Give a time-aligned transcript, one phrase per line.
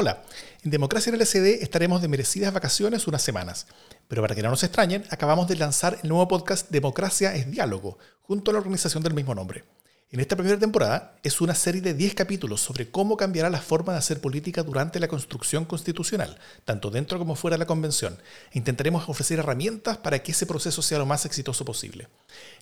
[0.00, 0.22] Hola,
[0.62, 3.66] en Democracia en el SD estaremos de merecidas vacaciones unas semanas,
[4.06, 7.98] pero para que no nos extrañen, acabamos de lanzar el nuevo podcast Democracia es Diálogo,
[8.22, 9.64] junto a la organización del mismo nombre.
[10.12, 13.92] En esta primera temporada es una serie de 10 capítulos sobre cómo cambiará la forma
[13.92, 18.16] de hacer política durante la construcción constitucional, tanto dentro como fuera de la convención,
[18.52, 22.06] intentaremos ofrecer herramientas para que ese proceso sea lo más exitoso posible.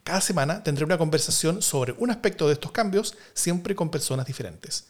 [0.05, 4.87] Cada semana tendré una conversación sobre un aspecto de estos cambios, siempre con personas diferentes.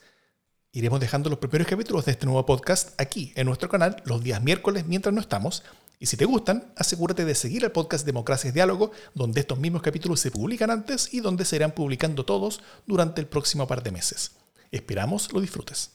[0.77, 4.43] Iremos dejando los primeros capítulos de este nuevo podcast aquí en nuestro canal los días
[4.43, 5.63] miércoles mientras no estamos.
[5.99, 10.21] Y si te gustan, asegúrate de seguir el podcast Democracia Diálogo, donde estos mismos capítulos
[10.21, 14.33] se publican antes y donde se irán publicando todos durante el próximo par de meses.
[14.71, 15.93] Esperamos lo disfrutes.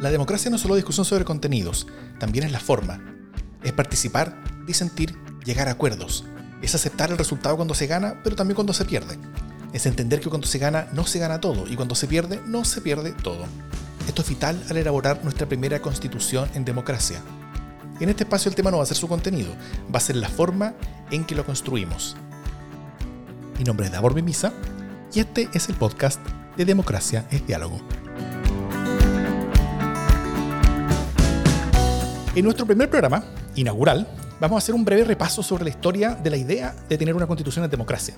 [0.00, 1.86] La democracia no es solo discusión sobre contenidos,
[2.18, 3.00] también es la forma.
[3.62, 6.24] Es participar, disentir, llegar a acuerdos.
[6.62, 9.16] Es aceptar el resultado cuando se gana, pero también cuando se pierde
[9.72, 12.64] es entender que cuando se gana no se gana todo y cuando se pierde no
[12.64, 13.44] se pierde todo.
[14.08, 17.20] Esto es vital al elaborar nuestra primera constitución en democracia.
[18.00, 19.50] En este espacio el tema no va a ser su contenido,
[19.92, 20.74] va a ser la forma
[21.10, 22.16] en que lo construimos.
[23.58, 24.52] Mi nombre es Davor Mimisa
[25.12, 26.20] y este es el podcast
[26.56, 27.80] de Democracia es Diálogo.
[32.34, 34.06] En nuestro primer programa, inaugural,
[34.40, 37.26] vamos a hacer un breve repaso sobre la historia de la idea de tener una
[37.26, 38.16] constitución en democracia.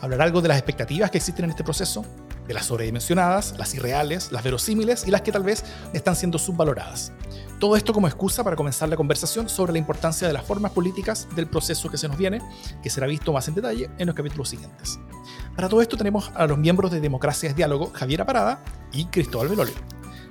[0.00, 2.04] Hablar algo de las expectativas que existen en este proceso,
[2.46, 7.12] de las sobredimensionadas, las irreales, las verosímiles y las que tal vez están siendo subvaloradas.
[7.58, 11.26] Todo esto como excusa para comenzar la conversación sobre la importancia de las formas políticas
[11.34, 12.40] del proceso que se nos viene,
[12.82, 14.98] que será visto más en detalle en los capítulos siguientes.
[15.56, 19.74] Para todo esto tenemos a los miembros de Democracias Diálogo, Javiera Parada y Cristóbal Velolio.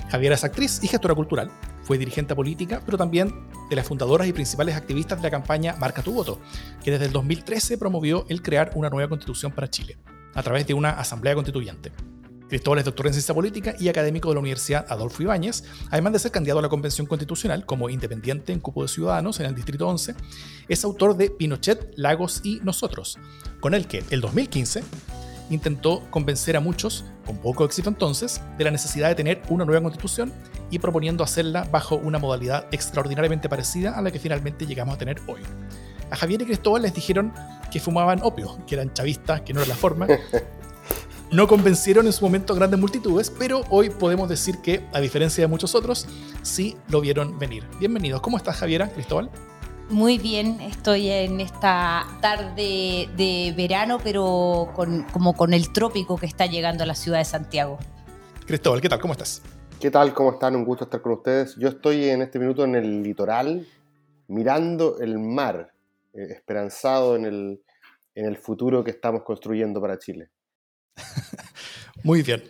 [0.10, 1.52] Javiera es actriz y gestora cultural,
[1.84, 3.34] fue dirigente política, pero también
[3.70, 6.40] de las fundadoras y principales activistas de la campaña Marca tu voto,
[6.84, 9.98] que desde el 2013 promovió el crear una nueva constitución para Chile,
[10.34, 11.92] a través de una asamblea constituyente.
[12.48, 16.20] Cristóbal es doctor en ciencia política y académico de la Universidad Adolfo Ibáñez, además de
[16.20, 19.88] ser candidato a la Convención Constitucional como independiente en Cupo de Ciudadanos en el Distrito
[19.88, 20.16] 11,
[20.68, 23.18] es autor de Pinochet, Lagos y Nosotros,
[23.60, 24.84] con el que, el 2015,
[25.50, 29.82] intentó convencer a muchos, con poco éxito entonces, de la necesidad de tener una nueva
[29.82, 30.32] constitución
[30.70, 35.22] y proponiendo hacerla bajo una modalidad extraordinariamente parecida a la que finalmente llegamos a tener
[35.28, 35.42] hoy.
[36.12, 37.34] A Javier y Cristóbal les dijeron
[37.72, 40.08] que fumaban opio, que eran chavistas, que no era la forma.
[41.32, 45.44] No convencieron en su momento a grandes multitudes, pero hoy podemos decir que, a diferencia
[45.44, 46.08] de muchos otros,
[46.44, 47.64] sí lo vieron venir.
[47.80, 48.22] Bienvenidos.
[48.22, 49.32] ¿Cómo estás, Javiera, Cristóbal?
[49.90, 56.48] Muy bien, estoy en esta tarde de verano, pero como con el trópico que está
[56.48, 57.78] llegando a la ciudad de Santiago.
[58.48, 59.00] Cristóbal, ¿qué tal?
[59.00, 59.44] ¿Cómo estás?
[59.80, 60.16] ¿Qué tal?
[60.16, 60.56] ¿Cómo están?
[60.56, 61.56] Un gusto estar con ustedes.
[61.58, 63.68] Yo estoy en este minuto en el litoral,
[64.28, 65.72] mirando el mar,
[66.14, 67.62] eh, esperanzado en el,
[68.16, 70.30] en el futuro que estamos construyendo para Chile.
[72.04, 72.44] Muy bien.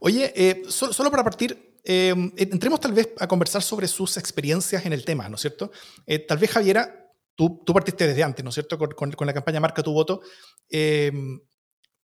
[0.00, 4.94] Oye, eh, solo, para partir, Em, entremos tal vez a conversar sobre sus experiencias en
[4.94, 5.70] el tema, ¿no es cierto?
[6.06, 8.78] Eh, tal vez, Javiera, tú, tú, partiste desde antes, ¿no es cierto?
[8.78, 10.22] Con, con, la campaña Marca tu voto.
[10.70, 11.40] Em,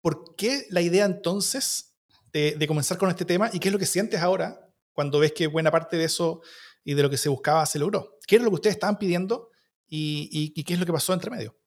[0.01, 1.97] ¿Por qué la idea entonces
[2.31, 4.61] de, de, comenzar con este tema y qué es lo que sientes ahora
[4.93, 6.41] cuando ves que buena parte de eso
[6.83, 8.17] y de lo que se buscaba se logró?
[8.25, 9.49] ¿Qué era lo que ustedes estaban pidiendo
[9.87, 11.57] y, y, qué es lo que pasó entre medio?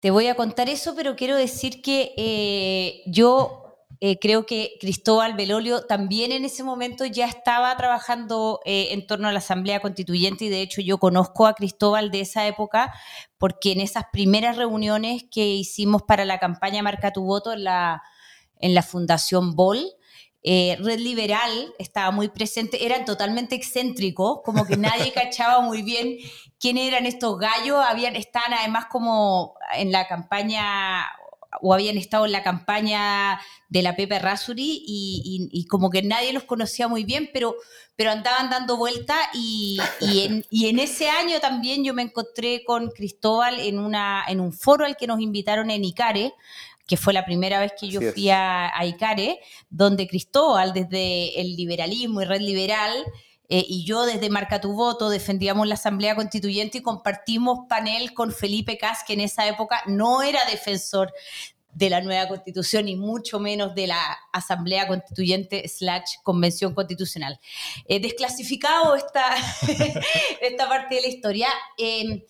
[0.00, 3.63] Te voy a contar eso, pero quiero decir que eh, yo
[4.00, 9.28] eh, creo que Cristóbal Belolio también en ese momento ya estaba trabajando eh, en torno
[9.28, 12.92] a la Asamblea Constituyente y de hecho yo conozco a Cristóbal de esa época
[13.38, 18.02] porque en esas primeras reuniones que hicimos para la campaña Marca tu voto en la,
[18.58, 19.80] en la Fundación Bol,
[20.46, 26.18] eh, Red Liberal estaba muy presente, eran totalmente excéntricos, como que nadie cachaba muy bien
[26.60, 31.06] quién eran estos gallos, habían, estaban además como en la campaña
[31.60, 36.44] o habían estado en la campaña de la Pepe Rasuri y, como que nadie los
[36.44, 37.56] conocía muy bien, pero,
[37.96, 43.78] pero andaban dando vuelta y, en, ese año también yo me encontré con Cristóbal en,
[43.78, 46.34] una, en un foro al que nos invitaron en Icare,
[46.86, 52.22] que fue la primera vez que yo fui a, Icare, donde Cristóbal, desde el liberalismo
[52.22, 52.92] y Red Liberal,
[53.54, 58.32] eh, y yo desde Marca tu Voto defendíamos la Asamblea Constituyente y compartimos panel con
[58.32, 61.12] Felipe Cas, que en esa época no era defensor
[61.72, 67.38] de la nueva constitución y mucho menos de la Asamblea Constituyente slash Convención Constitucional.
[67.86, 69.36] He desclasificado esta,
[70.40, 71.48] esta parte de la historia.
[71.78, 72.24] Em,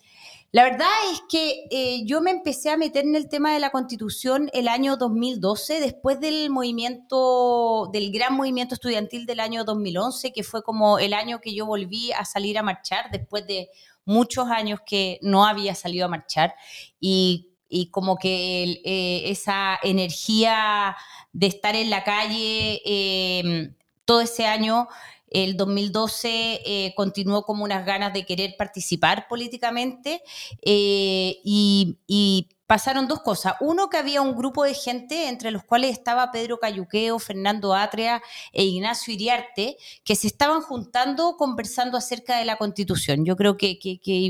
[0.55, 3.71] la verdad es que eh, yo me empecé a meter en el tema de la
[3.71, 10.43] constitución el año 2012, después del movimiento, del gran movimiento estudiantil del año 2011, que
[10.43, 13.67] fue como el año que yo volví a salir a marchar, después de
[14.05, 16.55] muchos años que no había salido a marchar.
[17.01, 17.51] Y
[17.91, 20.95] como que eh, esa energía
[21.33, 23.75] de estar en la calle em,
[24.05, 24.87] todo ese año,
[25.29, 30.21] el 2012 eh, continuó como unas ganas de querer participar políticamente
[30.61, 33.53] eh, y, pasaron dos cosas.
[33.59, 38.23] Uno, que había un grupo de gente, entre los cuales estaba Pedro Cayuqueo, Fernando Atria
[38.53, 43.23] e Ignacio Iriarte, que se estaban juntando conversando acerca de la Constitución.
[43.23, 43.77] Yo creo que,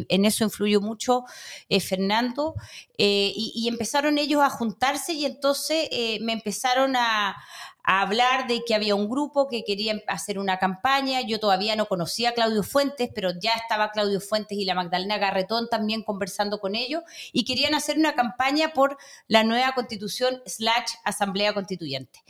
[0.09, 1.23] en eso influyó mucho
[1.69, 2.55] eh, Fernando.
[2.97, 5.87] Y, empezaron ellos a juntarse y entonces
[6.19, 7.37] me empezaron a,
[7.85, 11.21] a hablar de que había un grupo que quería hacer una campaña.
[11.21, 15.19] Yo todavía no conocía a Claudio Fuentes, pero ya estaba Claudio Fuentes y la Magdalena
[15.19, 18.97] Garretón también conversando con ellos y querían hacer una campaña por
[19.27, 22.23] la nueva constitución slash asamblea constituyente.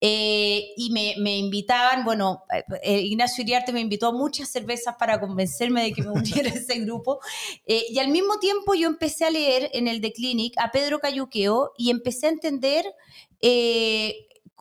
[0.00, 2.44] Eh, y me, invitaban, bueno,
[2.82, 6.54] eh, Ignacio Iriarte me invitó a muchas cervezas para convencerme de que me uniera a
[6.54, 7.20] ese grupo.
[7.66, 10.98] Eh, y al mismo tiempo yo empecé a leer en el The Clinic a Pedro
[10.98, 12.86] Cayuqueo y empecé a entender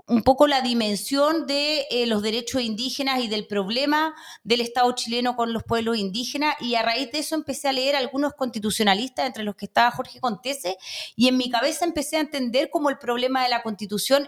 [0.08, 4.14] un poco la dimensión de eh, los derechos indígenas y del problema
[4.44, 7.96] del Estado chileno con los pueblos indígenas y a raíz de eso empecé a leer
[7.96, 10.78] algunos constitucionalistas, entre los que estaba Jorge Contese,
[11.16, 14.28] y en mi cabeza empecé a entender como el problema de la constitución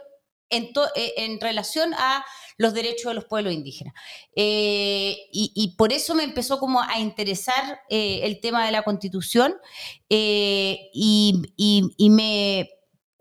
[0.50, 2.24] en, eh, en relación a
[2.58, 3.94] los derechos de los pueblos indígenas.
[4.34, 9.56] Eh, y, por eso me empezó como a interesar el tema de la constitución
[10.08, 12.75] y, y me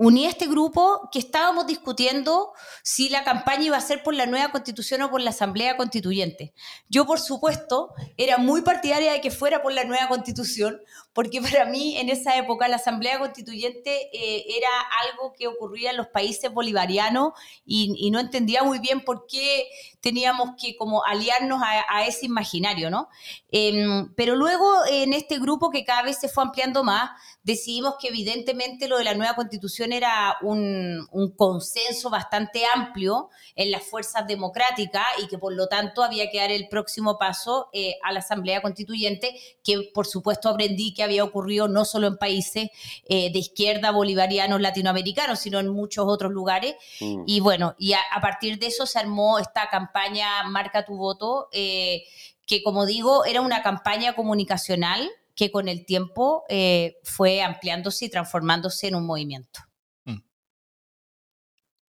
[0.05, 2.53] uní a este grupo que estábamos discutiendo
[2.83, 6.53] si la campaña iba a ser por la nueva constitución o por la asamblea constituyente.
[6.91, 10.83] Yo, por supuesto, era muy partidaria de que fuera por la nueva constitución,
[11.14, 14.69] porque para mí en esa época la asamblea constituyente eh, era
[15.08, 17.32] algo que ocurría en los países bolivarianos
[17.64, 19.66] y, no entendía muy bien por qué
[20.00, 23.08] teníamos que como aliarnos a, ese imaginario, ¿no?
[23.50, 27.11] Em, pero luego en este grupo que cada vez se fue ampliando más,
[27.44, 31.06] decidimos que evidentemente lo de la nueva constitución era un,
[31.37, 36.50] consenso bastante amplio en las fuerzas democráticas y que por lo tanto había que dar
[36.50, 41.69] el próximo paso eh, a la Asamblea Constituyente, que por supuesto aprendí que había ocurrido
[41.69, 42.71] no solo en países
[43.05, 46.75] eh, de izquierda, bolivarianos, latinoamericanos, sino en muchos otros lugares.
[47.01, 47.23] Mm.
[47.27, 52.05] Y bueno, y a, partir de eso se armó esta campaña Marca tu voto, eh,
[52.47, 58.11] que como digo, era una campaña comunicacional que con el tiempo eh, fue ampliándose y
[58.11, 59.61] transformándose en un movimiento.
[60.05, 60.19] Mm.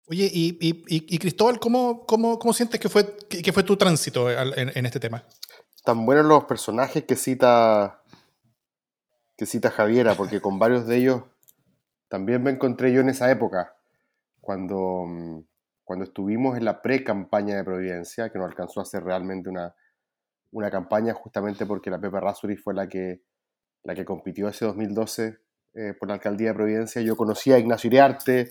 [0.09, 5.01] Oye, y, Cristóbal, ¿cómo, cómo, cómo sientes que fue, que, fue tu tránsito en, este
[5.01, 5.25] tema?
[5.85, 8.03] Tan buenos los personajes que cita,
[9.39, 11.23] que cita Javiera, porque con varios de ellos
[12.09, 13.77] también me encontré yo en esa época,
[14.41, 15.41] cuando, mm,
[15.85, 19.77] cuando estuvimos en la pre-campaña de Providencia, que no alcanzó a ser realmente una,
[20.51, 23.23] una campaña justamente porque la Pepe Rasuri fue la que,
[23.85, 25.39] la que compitió ese 2012
[25.75, 27.01] eh, por la alcaldía de Providencia.
[27.01, 28.49] Yo conocí a Ignacio Iriarte,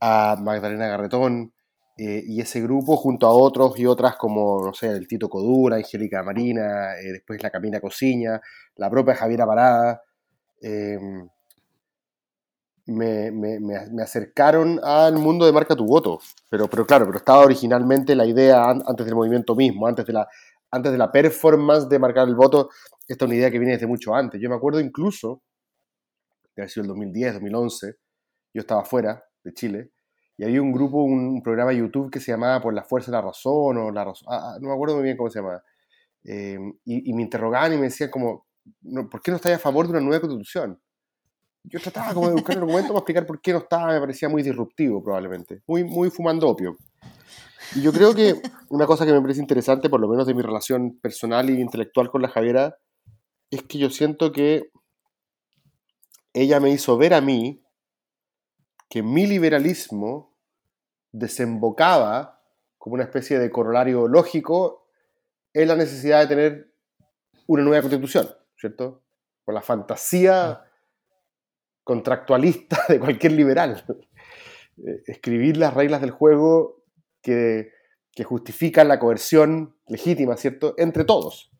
[0.00, 1.52] a Magdalena Garretón
[1.98, 5.76] eh, y ese grupo junto a otros y otras como, no sé, el Tito Codura,
[5.76, 8.40] Angélica Marina, eh, después la Camina Cociña,
[8.76, 10.02] la propia Javiera Parada.
[10.62, 11.28] Em,
[12.86, 17.40] me, me, me, acercaron al mundo de Marca tu Voto, pero, pero claro, pero estaba
[17.40, 20.28] originalmente la idea antes del movimiento mismo, antes de la,
[20.70, 22.70] antes de la performance de marcar el voto,
[23.06, 24.40] esta es una idea que viene desde mucho antes.
[24.40, 25.42] Yo me acuerdo incluso,
[26.56, 27.96] de haber sido el 2010, 2011,
[28.54, 29.90] yo estaba fuera de Chile,
[30.38, 33.18] y había un grupo, un programa de YouTube que se llamaba Por la Fuerza de
[33.18, 35.62] la Razón, o la razón, ah, ah, no me acuerdo muy bien cómo se llamaba.
[36.24, 38.46] Eh, y, me interrogaban y me decían como,
[39.10, 40.80] ¿por qué no estáis a favor de una nueva constitución?
[41.64, 44.42] Yo trataba de buscar un argumento para explicar por qué no estaba, me parecía muy
[44.42, 46.76] disruptivo probablemente, muy, muy fumando opio.
[47.74, 50.42] Y yo creo que una cosa que me parece interesante, por lo menos de mi
[50.42, 52.76] relación personal e intelectual con la Javiera,
[53.50, 54.70] es que yo siento que
[56.34, 57.62] ella me hizo ver a mí
[58.88, 60.36] que mi liberalismo
[61.12, 62.42] desembocaba
[62.78, 64.86] como una especie de corolario lógico
[65.54, 66.74] en la necesidad de tener
[67.46, 68.28] una nueva constitución,
[68.62, 69.02] ¿cierto?
[69.44, 70.62] Con la fantasía
[71.82, 73.84] contractualista de cualquier liberal.
[74.78, 76.84] Eh, escribir las reglas del juego
[77.20, 77.72] que,
[78.12, 81.50] que justifican la coerción legítima, ¿cierto?, entre todos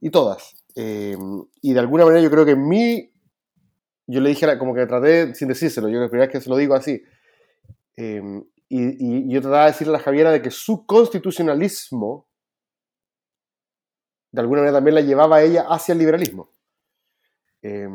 [0.00, 0.54] y todas.
[0.76, 1.16] Eh,
[1.60, 3.12] y de alguna manera yo creo que en mí,
[4.06, 7.02] yo le dije, como que traté sin decírselo, yo creo que se lo digo así,
[7.96, 8.22] eh,
[8.68, 12.29] y, y, yo trataba de decirle a la Javiera de que su constitucionalismo,
[14.32, 16.50] de alguna manera también la llevaba ella hacia el liberalismo.
[17.62, 17.88] Eh,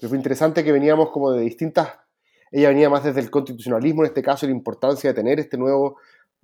[0.00, 1.90] fue interesante que veníamos como de distintas,
[2.50, 5.98] ella venía más desde el constitucionalismo, en este caso la importancia de tener este nuevo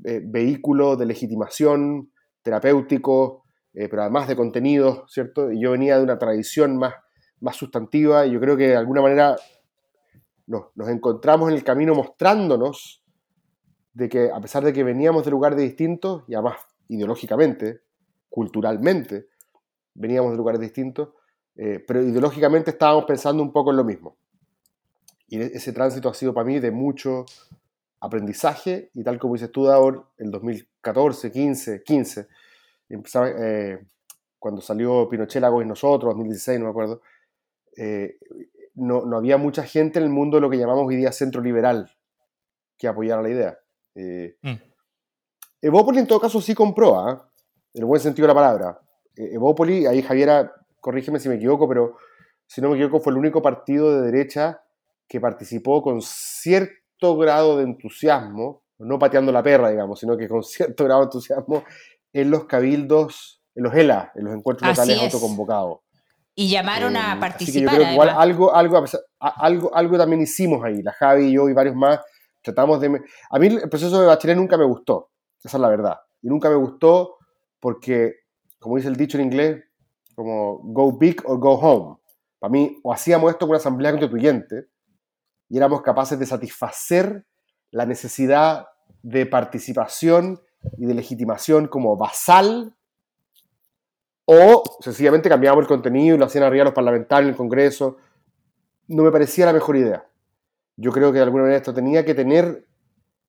[0.05, 2.13] eh, vehículo de legitimación
[2.43, 5.53] terapéutico, eh, pero además de contenidos, ¿cierto?
[5.53, 6.95] Y yo venía de una tradición más,
[7.41, 9.37] más sustantiva y yo creo que de alguna manera
[10.47, 13.05] nos encontramos en el camino mostrándonos
[13.93, 16.57] de que a pesar de que veníamos de lugares distintos, y además
[16.89, 17.83] ideológicamente,
[18.31, 19.28] culturalmente,
[19.99, 21.11] veníamos de lugares distintos,
[21.57, 24.17] eh, pero ideológicamente estábamos pensando un poco en lo mismo.
[25.29, 27.27] Y e-, ese tránsito ha sido para mí de mucho
[28.01, 32.29] aprendizaje y tal como dices tú, Davor, el 2014, 15, 15,
[34.39, 37.03] cuando salió Pinochet, Lagos y nosotros, 2016, no me acuerdo,
[37.77, 38.19] eh,
[38.75, 41.43] no, no, había mucha gente en el mundo de lo que llamamos hoy día centro
[41.43, 41.91] liberal
[42.77, 43.59] que apoyara la idea.
[43.97, 44.55] Eh, mm.
[45.61, 47.31] Evópoli en todo caso sí compró, ¿ah?
[47.75, 48.81] en el buen sentido de la palabra.
[49.19, 51.97] Eh, Evópoli, ahí Javiera, corrígeme si me equivoco, pero
[52.47, 54.63] si no me equivoco fue el único partido de derecha
[55.09, 60.43] que participó con cierto grado de entusiasmo, no pateando la perra, digamos, sino que con
[60.45, 61.65] cierto grado de entusiasmo
[62.13, 65.81] en los cabildos, en los ELA, en los encuentros locales autoconvocados.
[66.35, 67.49] Y llamaron a eh, participar.
[67.49, 68.85] Así que yo creo que igual algo, algo,
[69.19, 71.99] algo, algo también hicimos ahí, la Javi y yo y varios más,
[72.43, 73.03] tratamos de...
[73.31, 75.11] A mí el proceso de Bachelet nunca me gustó,
[75.43, 75.97] esa es la verdad.
[76.23, 77.17] Y nunca me gustó
[77.59, 78.15] porque,
[78.59, 79.65] como dice el dicho en inglés,
[80.15, 81.97] como go big or go home.
[82.39, 84.67] Para mí, o hacíamos esto con una asamblea constituyente
[85.49, 87.25] y éramos capaces de satisfacer
[87.71, 88.67] la necesidad
[89.03, 90.41] de participación
[90.77, 92.75] y de legitimación como basal,
[94.31, 97.97] o sencillamente cambiábamos el contenido y lo hacían arriba los parlamentarios en el Congreso.
[98.89, 100.07] No me parecía la mejor idea.
[100.77, 102.67] Yo creo que de alguna manera esto tenía que tener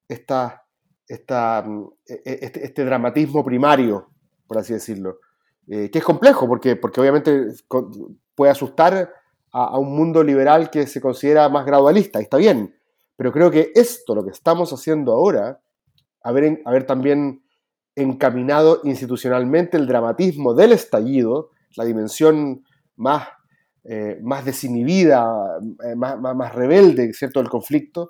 [0.10, 0.66] esta,
[1.08, 4.09] esta, mm, e, e, este, este, dramatismo primario,
[4.50, 5.20] por así decirlo,
[5.68, 7.54] eh, que es complejo porque, porque obviamente
[8.34, 9.14] puede asustar
[9.52, 12.76] a, un mundo liberal que se considera más gradualista, y está bien,
[13.16, 15.62] pero creo que esto, lo que estamos haciendo ahora,
[16.24, 17.44] haber, haber también
[17.96, 22.64] encaminado institucionalmente el dramatismo del estallido, la dimensión
[22.96, 23.28] más,
[23.84, 27.40] eh, más desinhibida, eh, más, más, rebelde ¿cierto?
[27.40, 28.10] del conflicto,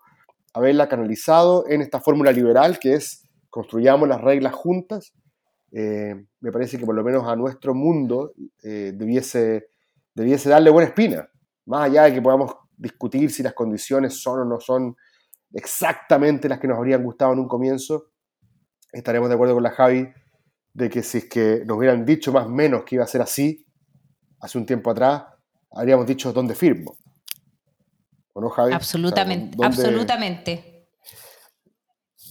[0.53, 5.13] haberla canalizado en esta fórmula liberal que es construyamos las reglas juntas,
[5.71, 9.69] eh, me parece que por lo menos a nuestro mundo debiese,
[10.13, 11.29] debiese darle buena espina,
[11.65, 14.95] más allá de que podamos discutir si las condiciones son o no son
[15.53, 18.11] exactamente las que nos habrían gustado en un comienzo,
[18.91, 20.09] estaremos de acuerdo con la Javi
[20.73, 23.21] de que si es que nos hubieran dicho más o menos que iba a ser
[23.21, 23.65] así
[24.39, 25.23] hace un tiempo atrás,
[25.71, 26.97] habríamos dicho dónde firmo.
[28.33, 28.73] ¿O no, Javi?
[28.73, 30.68] Absolutamente, absolutamente.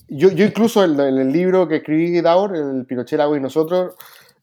[0.09, 3.95] Yo, yo incluso en, el libro que escribí Daur, el Pinochet, Agua y nosotros,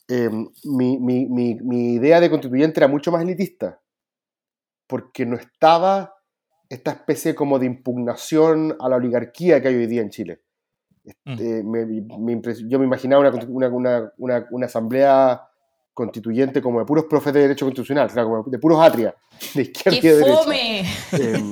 [0.07, 0.29] eh,
[0.63, 3.81] mi, mi, mi, mi idea de constituyente era mucho más elitista,
[4.87, 6.15] porque no estaba
[6.69, 10.41] esta especie como de impugnación a la oligarquía que hay hoy día en Chile.
[11.25, 11.75] Mm.
[12.45, 13.31] Este, yo me imaginaba
[14.17, 15.41] una, asamblea
[15.95, 19.15] constituyente como de puros profes de derecho constitucional, como de puros atria,
[19.53, 20.43] de izquierda y de derecha.
[20.43, 20.79] ¡Fome!
[21.13, 21.49] Em,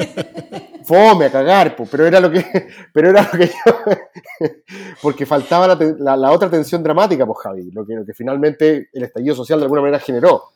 [0.84, 2.46] fome a cagar, pero era lo que,
[2.94, 4.52] pero era lo que yo,
[5.02, 9.34] porque faltaba la, otra tensión dramática, pues Javi, lo que, lo que finalmente el estallido
[9.34, 10.52] social de alguna manera generó.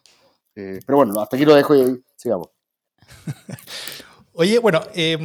[0.53, 2.49] Eh, pero bueno, hasta aquí lo dejo y sigamos.
[4.33, 5.17] Oye, bueno, eh,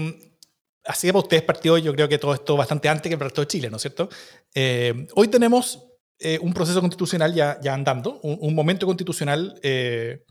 [0.85, 3.41] así que para ustedes partió, yo creo que todo esto bastante antes que el resto
[3.41, 4.09] de Chile, ¿no es cierto?
[4.55, 5.92] Eh, hoy tenemos
[6.23, 10.25] eh, un proceso constitucional ya, ya andando, un, momento constitucional eh,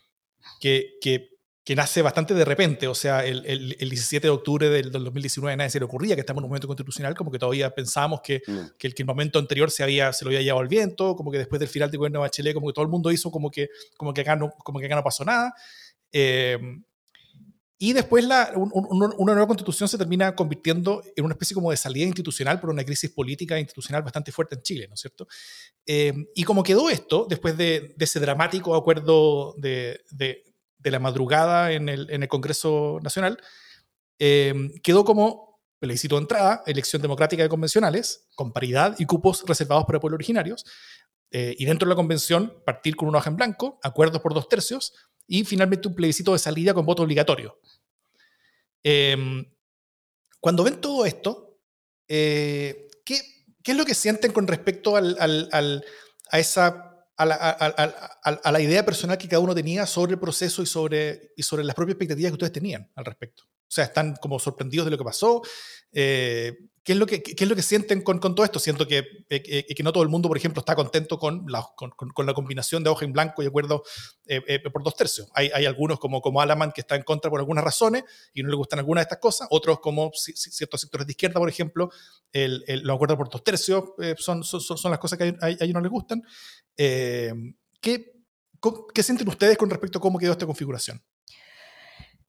[0.59, 1.29] que, que,
[1.63, 5.57] que, nace bastante de repente, o sea, el, el, el 17 de octubre del, 2019
[5.57, 8.41] nadie se le ocurría que estamos en un momento constitucional, como que todavía pensábamos que,
[8.45, 8.77] mm.
[8.77, 11.31] que, el, que el momento anterior se, había, se lo había llevado el viento, como
[11.31, 13.51] que después del final del gobierno de Bachelet, como que todo el mundo hizo como
[13.51, 15.53] que, como que, acá, no, como que acá no pasó nada.
[16.11, 16.57] Eh,
[17.83, 22.05] y después la, una nueva constitución se termina convirtiendo en una especie como de salida
[22.05, 25.27] institucional por una crisis política e institucional bastante fuerte en Chile, ¿no es cierto?
[25.87, 30.43] Eh, y como quedó esto, después de, ese dramático acuerdo de, de,
[30.91, 33.39] la madrugada en el, en el Congreso Nacional,
[34.19, 39.85] eh, quedó como plebiscito de entrada, elección democrática de convencionales, con paridad y cupos reservados
[39.85, 40.65] para pueblos originarios,
[41.31, 44.49] eh, y dentro de la convención partir con una hoja en blanco, acuerdos por dos
[44.49, 44.93] tercios,
[45.27, 47.59] y finalmente un plebiscito de salida con voto obligatorio.
[48.83, 49.45] Em,
[50.39, 51.59] cuando ven todo esto,
[52.07, 53.21] eh, ¿qué,
[53.63, 55.85] ¿qué, es lo que sienten con respecto al, al,
[56.31, 56.90] a esa
[57.21, 57.35] a la,
[58.23, 61.63] a, la, idea personal que cada uno tenía sobre el proceso y sobre, y sobre
[61.63, 63.43] las propias expectativas que ustedes tenían al respecto.
[63.43, 65.41] O sea, están como sorprendidos de lo que pasó.
[65.93, 68.59] Eh, ¿Qué es lo que, qué es lo que sienten con, con todo esto?
[68.59, 71.91] Siento que, eh, que no todo el mundo, por ejemplo, está contento con la, con,
[71.91, 73.83] con la combinación de hoja en blanco y acuerdo
[74.25, 75.29] eh, por dos tercios.
[75.35, 78.49] Hay, hay, algunos como, como Alaman que está en contra por algunas razones y no
[78.49, 79.47] le gustan algunas de estas cosas.
[79.51, 81.91] Otros como ciertos sectores de izquierda, por ejemplo,
[82.33, 83.83] el, el, los acuerdos por dos tercios
[84.17, 86.23] son, son, son, las cosas que a, ellos no les gustan.
[87.81, 88.11] ¿Qué,
[88.93, 91.01] ¿Qué sienten ustedes con respecto a cómo quedó esta configuración?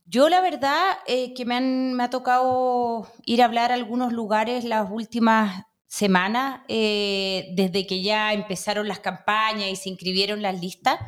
[0.05, 4.13] Yo la verdad eh, que me, han, me ha tocado ir a hablar a algunos
[4.13, 10.61] lugares las últimas semanas, eh, desde que ya empezaron las campañas y se inscribieron las
[10.61, 10.99] listas.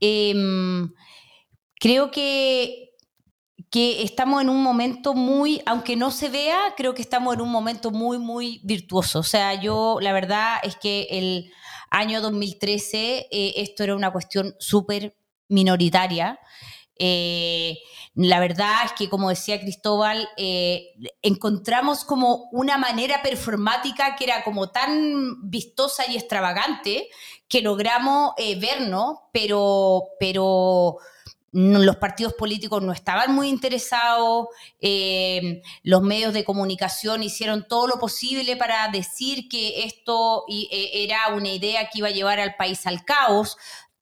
[0.00, 0.92] Em,
[1.80, 2.90] creo que,
[3.70, 7.50] que estamos en un momento muy, aunque no se vea, creo que estamos en un
[7.50, 9.20] momento muy, muy virtuoso.
[9.20, 11.50] O sea, yo la verdad es que el
[11.90, 15.16] año 2013 eh, esto era una cuestión súper
[15.48, 16.38] minoritaria.
[16.98, 17.78] Eh,
[18.14, 24.42] la verdad es que, como decía Cristóbal, eh, encontramos como una manera performática que era
[24.42, 27.08] como tan vistosa y extravagante
[27.46, 30.98] que logramos eh, vernos, pero, pero
[31.52, 34.48] los partidos políticos no estaban muy interesados,
[35.82, 41.88] los medios de comunicación hicieron todo lo posible para decir que esto era una idea
[41.88, 43.56] que iba a llevar al país al caos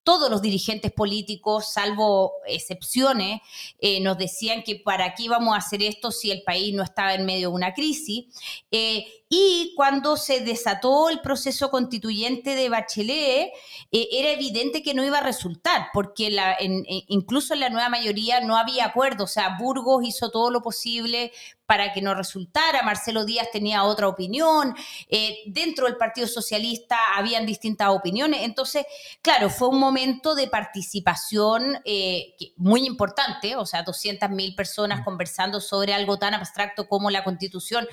[0.06, 3.40] todos los dirigentes políticos, salvo excepciones,
[3.80, 7.14] eh, nos decían que para qué íbamos a hacer esto si el país no estaba
[7.14, 8.26] en medio de una crisis.
[8.70, 13.50] Eh, y cuando se desató el proceso constituyente de Bachelet,
[13.90, 16.30] eh, era evidente que no iba a resultar, porque
[17.08, 19.24] incluso en la nueva mayoría no había acuerdo.
[19.24, 21.32] O sea, Burgos hizo todo lo posible
[21.66, 22.82] para que no resultara.
[22.82, 24.74] Marcelo Díaz tenía otra opinión.
[25.08, 28.40] Eh, dentro del Partido Socialista habían distintas opiniones.
[28.42, 28.86] Entonces,
[29.20, 35.04] claro, fue un momento de participación eh, muy importante, o sea, 200.000 personas mm.
[35.04, 37.86] conversando sobre algo tan abstracto como la Constitución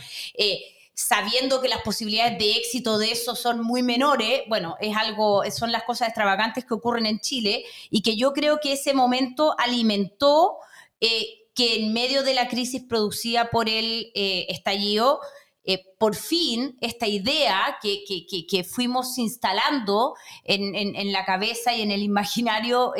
[0.93, 5.71] sabiendo que las posibilidades de éxito de eso son muy menores, bueno, es algo, son
[5.71, 10.57] las cosas extravagantes que ocurren en Chile y que yo creo que ese momento alimentó
[11.01, 15.19] eh, que en medio de la crisis producida por el eh, estallido,
[15.65, 21.91] eh, por fin esta idea que, que, fuimos instalando en, en, la cabeza y en
[21.91, 22.91] el imaginario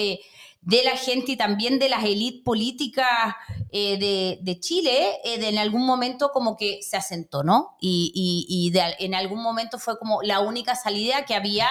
[0.65, 3.35] de la gente y también de las élites políticas
[3.71, 7.75] eh, de, Chile, eh, en algún momento como que se asentó, ¿no?
[7.81, 11.67] Y, en algún momento fue como la única salida que había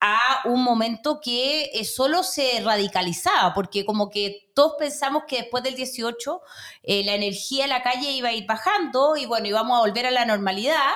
[0.00, 5.62] a un momento que eh, solo se radicalizaba, porque como que todos pensamos que después
[5.62, 6.40] del 18
[6.82, 10.10] la energía en la calle iba a ir bajando y bueno, íbamos a volver a
[10.10, 10.92] la normalidad,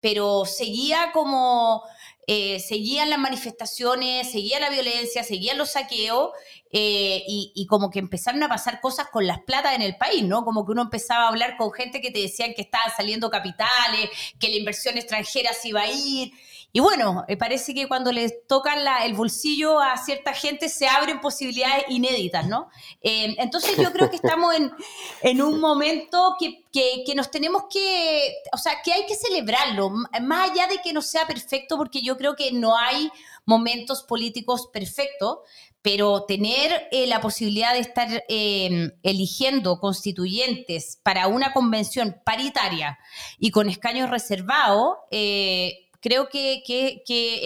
[0.00, 1.82] pero seguía como
[2.28, 6.30] eh, seguían las manifestaciones, seguía la violencia, seguían los saqueos
[6.72, 10.44] eh, y, como que empezaron a pasar cosas con las platas en el país, ¿no?
[10.44, 14.10] Como que uno empezaba a hablar con gente que te decían que estaban saliendo capitales,
[14.40, 16.32] que la inversión extranjera se iba a ir.
[16.72, 21.20] Y bueno, me parece que cuando les tocan el bolsillo a cierta gente se abren
[21.20, 22.68] posibilidades inéditas, ¿no?
[23.00, 24.70] Eh, entonces yo creo que estamos en,
[25.22, 29.90] en un momento que, que, que, nos tenemos que, o sea, que hay que celebrarlo,
[30.22, 33.10] más allá de que no sea perfecto, porque yo creo que no hay
[33.46, 35.38] momentos políticos perfectos,
[35.86, 42.98] pero tener eh, la posibilidad de estar eh, eligiendo constituyentes para una convención paritaria
[43.38, 46.62] y con escaños reservados, eh, creo que,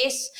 [0.04, 0.32] es,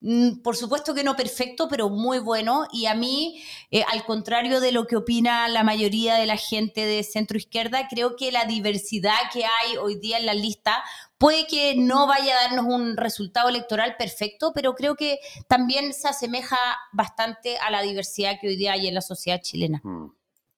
[0.00, 2.66] mm, por supuesto que no perfecto, pero muy bueno.
[2.72, 6.86] Y a mí, eh, al contrario de lo que opina la mayoría de la gente
[6.86, 10.82] de centro izquierda, creo que la diversidad que hay hoy día en la lista
[11.18, 16.08] puede que no vaya a darnos un resultado electoral perfecto, pero creo que también se
[16.08, 16.56] asemeja
[16.94, 19.82] bastante a la diversidad que hoy día hay en la sociedad chilena.
[19.84, 20.10] Mm.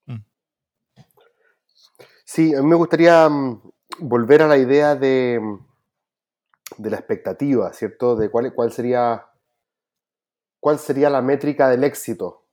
[0.07, 0.25] Mm.
[2.25, 3.29] Sí, a mí me gustaría
[3.99, 5.41] volver a la idea de
[6.81, 8.17] de la expectativa, ¿cierto?
[8.17, 9.27] De cuál, cuál, sería,
[10.59, 12.47] cuál sería la métrica del éxito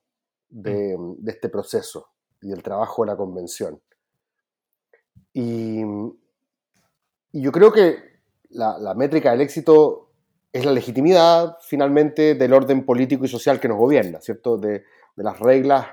[0.50, 1.28] de, mm.
[1.28, 2.10] este proceso
[2.42, 3.82] y del trabajo de la convención.
[5.34, 5.82] Y,
[7.34, 7.98] yo creo que
[8.50, 10.12] la, métrica del éxito
[10.52, 14.58] es la legitimidad finalmente del orden político y social que nos gobierna, ¿cierto?
[14.58, 14.84] De,
[15.16, 15.88] las reglas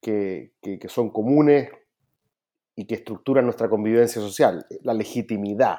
[0.00, 1.70] que, que son comunes
[2.76, 5.78] y que estructuran nuestra convivencia social, la legitimidad.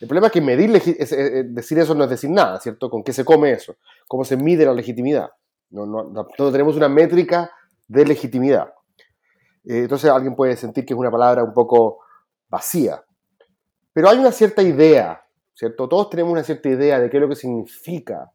[0.00, 2.90] El problema es que medir, decir eso no es decir nada, ¿cierto?
[2.90, 3.76] ¿Con qué se come eso?
[4.06, 5.30] ¿Cómo se mide la legitimidad?
[5.70, 7.50] No, no, tenemos una métrica
[7.88, 8.72] de legitimidad.
[9.64, 12.00] Eh, entonces alguien puede sentir que es una palabra un poco
[12.48, 13.02] vacía.
[13.92, 15.88] Pero hay una cierta idea, ¿cierto?
[15.88, 18.32] Todos tenemos una cierta idea de qué es lo que significa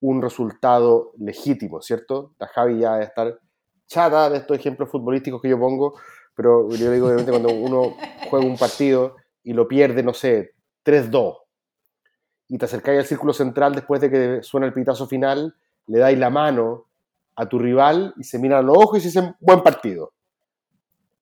[0.00, 2.32] un resultado legítimo, ¿cierto?
[2.38, 3.38] La Javi ya de estar
[3.86, 5.94] chata de estos ejemplos futbolísticos que yo pongo,
[6.34, 7.96] pero yo digo, obviamente, cuando uno
[8.30, 11.38] juega un partido y lo pierde, no sé, 3-2
[12.48, 15.54] y te acercáis al círculo central después de que suena el pitazo final,
[15.86, 16.86] le dais la mano
[17.36, 20.12] a tu rival y se miran a los ojos y se dicen buen partido.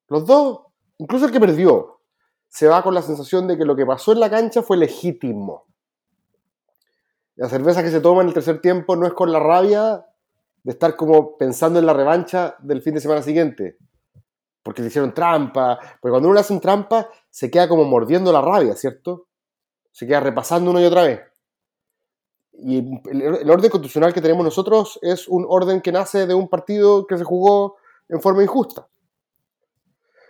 [0.09, 0.61] Los dos,
[0.97, 2.01] incluso el que perdió,
[2.49, 5.67] se va con la sensación de que lo que pasó en la cancha fue legítimo.
[7.37, 10.07] La cerveza que se toma en el tercer tiempo no es con la rabia
[10.63, 13.77] de estar como pensando en la revancha del fin de semana siguiente,
[14.63, 18.41] porque se hicieron trampa, porque cuando uno le hacen trampa se queda como mordiendo la
[18.41, 19.28] rabia, ¿cierto?
[19.93, 21.21] Se queda repasando una y otra vez.
[22.61, 22.79] Y
[23.11, 27.17] el, orden constitucional que tenemos nosotros es un orden que nace de un partido que
[27.17, 27.77] se jugó
[28.09, 28.89] en forma injusta.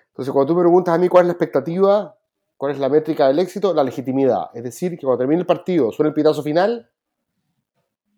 [0.08, 2.18] Entonces, cuando tú me preguntas a mí cuál es la expectativa,
[2.56, 4.50] cuál es la métrica del éxito, la legitimidad.
[4.52, 6.90] Es decir, que cuando termine el partido, suene el pitazo final,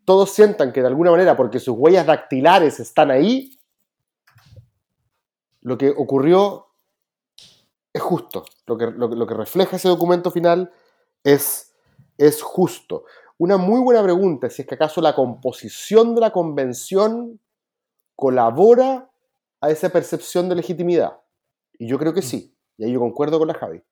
[0.04, 3.60] todos sientan que de alguna manera, porque sus huellas dactilares están ahí,
[5.60, 6.66] lo que ocurrió
[7.92, 8.44] es justo.
[8.66, 10.72] Lo que, lo, que refleja ese documento final
[11.24, 11.74] es,
[12.18, 13.04] es justo.
[13.38, 17.40] Una muy buena pregunta es si es que acaso la composición de la convención
[18.14, 19.10] colabora
[19.60, 21.20] a esa percepción de legitimidad.
[21.78, 22.54] Y yo creo que sí.
[22.76, 23.82] Y ahí yo concuerdo con la Javi.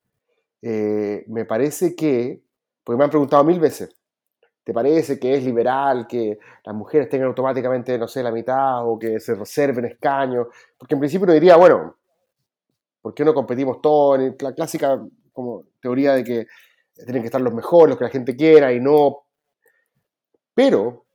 [0.60, 2.42] Eh, me parece que,
[2.84, 3.94] porque me han preguntado mil veces,
[4.64, 8.98] ¿te parece que es liberal que las mujeres tengan automáticamente, no sé, la mitad o
[8.98, 10.48] que se reserven escaños?
[10.76, 11.96] Porque en principio uno diría, bueno,
[13.00, 14.20] ¿por qué no competimos todos?
[14.40, 16.46] La clásica como teoría de que
[17.04, 19.24] tienen que estar los mejores, los que la gente quiera y no...
[20.54, 21.06] Pero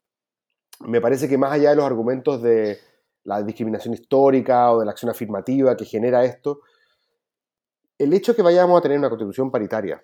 [0.82, 2.80] me parece que más allá de los argumentos de
[3.24, 6.62] la discriminación histórica o de la acción afirmativa que genera esto,
[7.98, 10.04] el hecho de que vayamos a tener una constitución paritaria,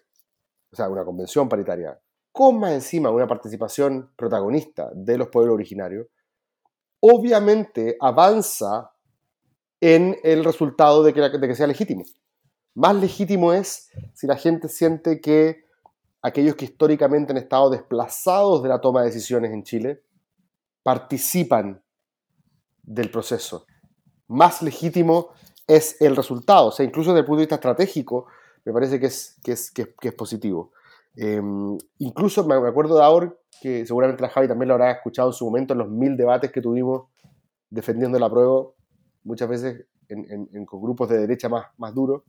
[0.71, 1.99] o sea, una convención paritaria,
[2.31, 6.07] con más encima una participación protagonista de los pueblos originarios,
[7.01, 8.91] obviamente avanza
[9.81, 12.03] en el resultado de que, de que sea legítimo.
[12.75, 15.65] Más legítimo es si la gente siente que
[16.21, 20.03] aquellos que históricamente han estado desplazados de la toma de decisiones en Chile
[20.84, 21.82] participan
[22.84, 23.65] del proceso.
[24.27, 25.29] Más legítimo
[25.67, 26.67] es el resultado.
[26.67, 28.27] O sea, incluso desde el punto de vista estratégico,
[28.65, 30.71] me parece que es, que es, que es, positivo.
[31.15, 35.34] Em, incluso me acuerdo de ahora, que seguramente la Javi también lo habrá escuchado en
[35.34, 37.08] su momento en los mil debates que tuvimos
[37.69, 38.67] defendiendo la prueba,
[39.23, 42.23] muchas veces en, con grupos de derecha más, más duros.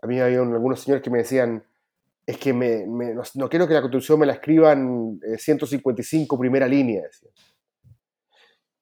[0.00, 1.64] A mí había algunos señores que me decían,
[2.26, 7.02] es que me, no, quiero que la constitución me la escriban 155 eh, primera línea.
[7.02, 7.30] Decía.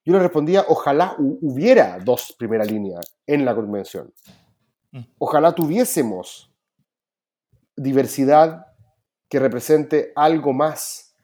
[0.05, 4.13] Yo le respondía, ojalá hubiera dos primera línea en la convención.
[4.91, 5.01] Mm.
[5.17, 6.53] Ojalá tuviésemos
[7.75, 8.67] diversidad
[9.29, 11.15] que represente algo más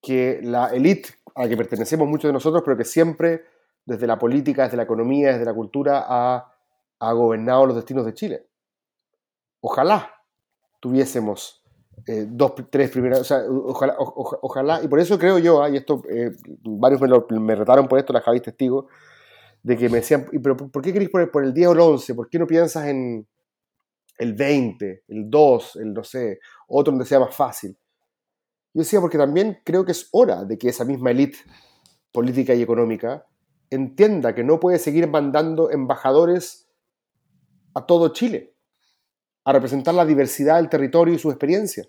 [0.00, 3.44] que la élite a la que pertenecemos muchos de nosotros, pero que siempre
[3.84, 6.52] desde la política, desde la economía, desde la cultura ha,
[6.98, 8.46] ha gobernado los destinos de Chile.
[9.60, 10.21] Ojalá
[10.82, 11.62] tuviésemos
[12.08, 15.76] eh, dos, tres primeras, o sea, ojalá, ojalá, y por eso creo yo, ah, y
[15.76, 16.32] esto, eh,
[16.64, 18.88] varios me, retaron por esto, la Javi testigo,
[19.62, 22.14] de que me decían, pero ¿por qué queréis poner por el 10 o el 11?
[22.16, 23.28] ¿Por qué no piensas en
[24.18, 27.78] el 20, el 2, el no sé, otro donde sea más fácil?
[28.74, 31.38] Yo decía, porque también creo que es hora de que esa misma élite
[32.10, 33.24] política y económica
[33.70, 36.68] entienda que no puede seguir mandando embajadores
[37.74, 38.51] a todo Chile
[39.44, 41.84] a representar la diversidad del territorio y su experiencia.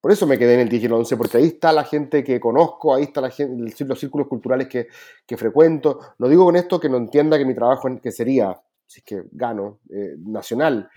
[0.00, 2.24] Por eso me quedé en el 10 y el 11, porque ahí está la gente
[2.24, 4.88] que conozco, ahí está la gente, los círculos culturales que,
[5.36, 6.00] frecuento.
[6.18, 9.22] No digo con esto que no entienda que mi trabajo que sería, si es que
[9.30, 10.88] gano, eh, nacional,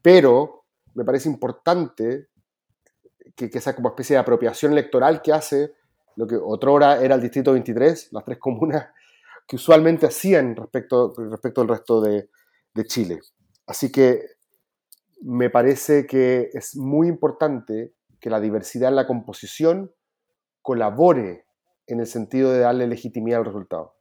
[0.00, 2.28] pero me parece importante
[3.34, 5.72] que, que, esa como especie de apropiación electoral que hace
[6.14, 8.86] lo que otrora era el Distrito 23, las tres comunas
[9.48, 12.28] que usualmente hacían respecto, respecto al resto de
[12.86, 13.18] Chile.
[13.66, 14.34] Así que
[15.22, 19.92] me parece que es muy importante que la diversidad en la composición
[20.62, 21.46] colabore
[21.86, 23.96] en el sentido de darle legitimidad al resultado.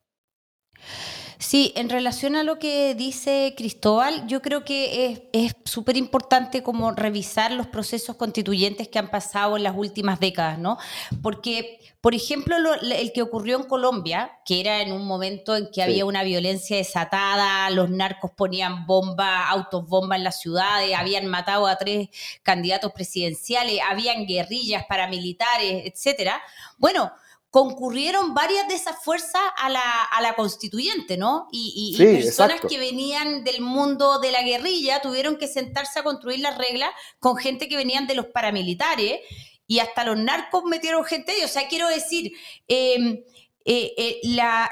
[1.43, 6.93] Sí, en relación a lo que dice Cristóbal, yo creo que es súper importante como
[6.93, 10.77] revisar los procesos constituyentes que han pasado en las últimas décadas, ¿no?
[11.21, 15.83] Porque, por ejemplo, el que ocurrió en Colombia, que era en un momento en que
[15.83, 21.67] había una violencia desatada, los narcos ponían bombas, autos bomba en las ciudades, habían matado
[21.67, 22.07] a tres
[22.41, 26.41] candidatos presidenciales, habían guerrillas paramilitares, etcétera.
[26.77, 27.11] Bueno,
[27.53, 31.47] concurrieron varias de esas fuerzas a la, constituyente, ¿no?
[31.51, 36.57] Y, personas que venían del mundo de la guerrilla tuvieron que sentarse a construir las
[36.57, 36.89] reglas
[37.19, 39.19] con gente que venían de los paramilitares
[39.67, 41.43] y hasta los narcos metieron gente ahí.
[41.43, 42.31] O sea, quiero decir,
[42.67, 43.23] eh,
[43.65, 44.21] eh, eh,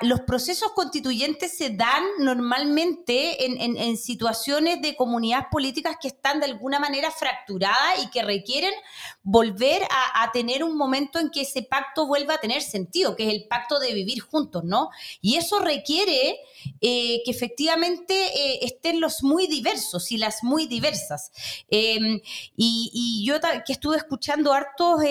[0.01, 6.79] los procesos constituyentes se dan normalmente en, situaciones de comunidades políticas que están de alguna
[6.79, 8.73] manera fracturadas y que requieren
[9.23, 13.33] volver a, tener un momento en que ese pacto vuelva a tener sentido, que es
[13.33, 14.89] el pacto de vivir juntos, ¿no?
[15.21, 16.39] Y eso requiere
[16.79, 21.31] eh, que efectivamente estén los muy diversos y las muy diversas.
[21.69, 22.21] Em,
[22.55, 25.01] y, yo que estuve escuchando hartos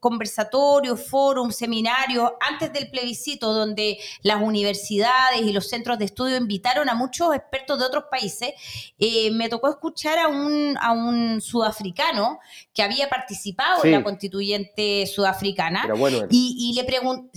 [0.00, 6.36] conversatorios, foros, seminarios antes del plebiscito, plebiscito donde las universidades y los centros de estudio
[6.36, 8.52] invitaron a muchos expertos de otros países,
[8.98, 12.38] eh, me tocó escuchar a un, a un sudafricano
[12.72, 15.86] que había participado en la constituyente sudafricana
[16.30, 16.88] y, y, le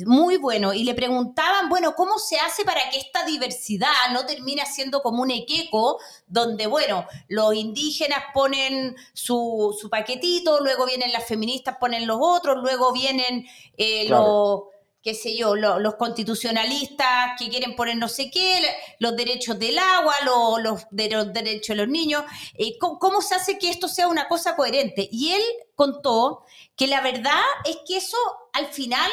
[0.06, 4.64] muy bueno, y le preguntaban, bueno, ¿cómo se hace para que esta diversidad no termine
[4.66, 11.26] siendo como un equeco donde, bueno, los indígenas ponen su, su paquetito, luego vienen las
[11.26, 13.46] feministas, ponen los otros, luego vienen
[13.78, 14.62] eh, los
[15.04, 18.62] qué sé yo, los constitucionalistas que quieren poner no sé qué,
[19.00, 20.14] los derechos del agua,
[20.62, 25.10] los, derechos de los niños, eh, ¿cómo, se hace que esto sea una cosa coherente?
[25.12, 25.42] Y él
[25.76, 26.44] contó
[26.76, 28.18] que la verdad es que eso
[28.54, 29.10] al final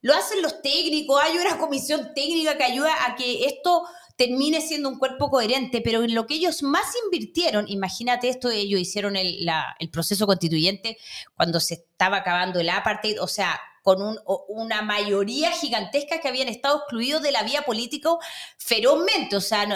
[0.00, 3.84] lo hacen los técnicos, hay una comisión técnica que ayuda a que esto
[4.16, 8.80] termine siendo un cuerpo coherente, pero en lo que ellos más invirtieron, imagínate esto, ellos
[8.80, 10.98] hicieron el, el proceso constituyente
[11.34, 14.18] cuando se estaba acabando el apartheid, o sea, con
[14.48, 18.10] una mayoría gigantesca que habían estado excluidos de la vía política
[18.56, 19.36] ferozmente.
[19.36, 19.66] O sea,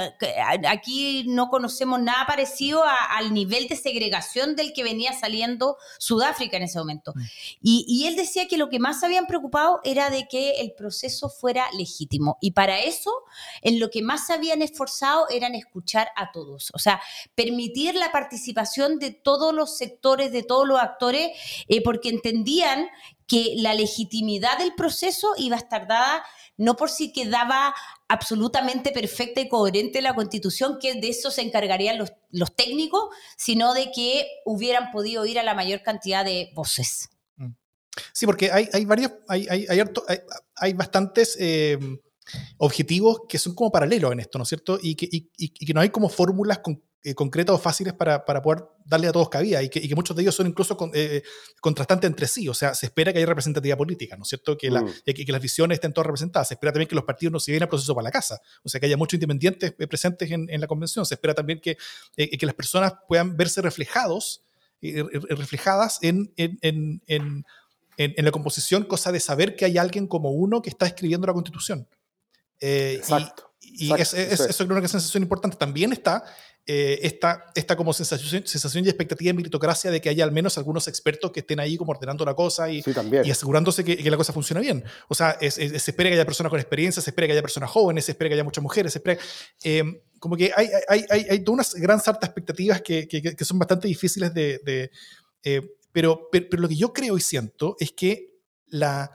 [0.68, 6.64] aquí no conocemos nada parecido al nivel de segregación del que venía saliendo Sudáfrica en
[6.64, 7.12] ese momento.
[7.14, 7.20] Mm.
[7.62, 11.28] Y, él decía que lo que más se habían preocupado era de que el proceso
[11.28, 12.38] fuera legítimo.
[12.40, 13.10] Y para eso,
[13.62, 16.70] en lo que más se habían esforzado era en escuchar a todos.
[16.74, 17.00] O sea,
[17.34, 21.30] permitir la participación de todos los sectores, de todos los actores,
[21.66, 22.88] eh, porque entendían
[23.26, 26.24] que la legitimidad del proceso iba a estar dada
[26.56, 27.74] no por si quedaba
[28.08, 33.74] absolutamente perfecta y coherente la constitución, que de eso se encargarían los, los técnicos, sino
[33.74, 37.10] de que hubieran podido ir a la mayor cantidad de voces.
[37.36, 37.50] Mm.
[38.12, 39.66] Sí, porque hay, hay varios, hay, hay,
[40.56, 41.78] hay, bastantes eh,
[42.58, 44.78] objetivos que son como paralelos en esto, ¿no es cierto?
[44.80, 46.60] Y que, y, que no hay como fórmulas
[47.06, 49.94] eh, concretas o fáciles para, para, poder darle a todos cabida y que, y que,
[49.94, 51.22] muchos de ellos son incluso eh,
[51.60, 52.48] contrastantes entre sí.
[52.48, 54.58] O sea, se espera que haya representatividad política, ¿no es cierto?
[54.58, 55.04] Que, mm.
[55.04, 56.48] que, las visiones estén todas representadas.
[56.48, 58.40] Se espera también que los partidos no se lleven a proceso para la casa.
[58.64, 61.06] O sea, que haya muchos independientes eh, presentes en, en la convención.
[61.06, 61.76] Se espera también que,
[62.16, 64.42] que las personas puedan verse reflejados,
[64.82, 66.58] reflejadas en, en,
[67.06, 67.44] en,
[67.98, 71.34] en, la composición, cosa de saber que hay alguien como uno que está escribiendo la
[71.34, 71.86] constitución.
[72.58, 73.46] Exacto.
[73.60, 74.16] Y, eso
[74.66, 75.56] creo que es una sensación importante.
[75.56, 76.24] También está
[76.68, 80.58] eh, esta, esta, como sensación, sensación y expectativa de meritocracia de que haya al menos
[80.58, 82.82] algunos expertos que estén ahí como ordenando la cosa y,
[83.24, 84.82] y asegurándose que, que, la cosa funciona bien.
[85.06, 88.06] O sea, se espera que haya personas con experiencia, se espera que haya personas jóvenes,
[88.06, 89.20] se espera que haya muchas mujeres, se espera...
[89.62, 89.84] Eh,
[90.18, 93.60] como que hay, hay, hay, hay todas unas gran sartas expectativas que, que, que, son
[93.60, 94.60] bastante difíciles de...
[94.64, 94.90] de
[95.44, 99.10] eh, pero, pero, pero lo que yo creo y siento es que la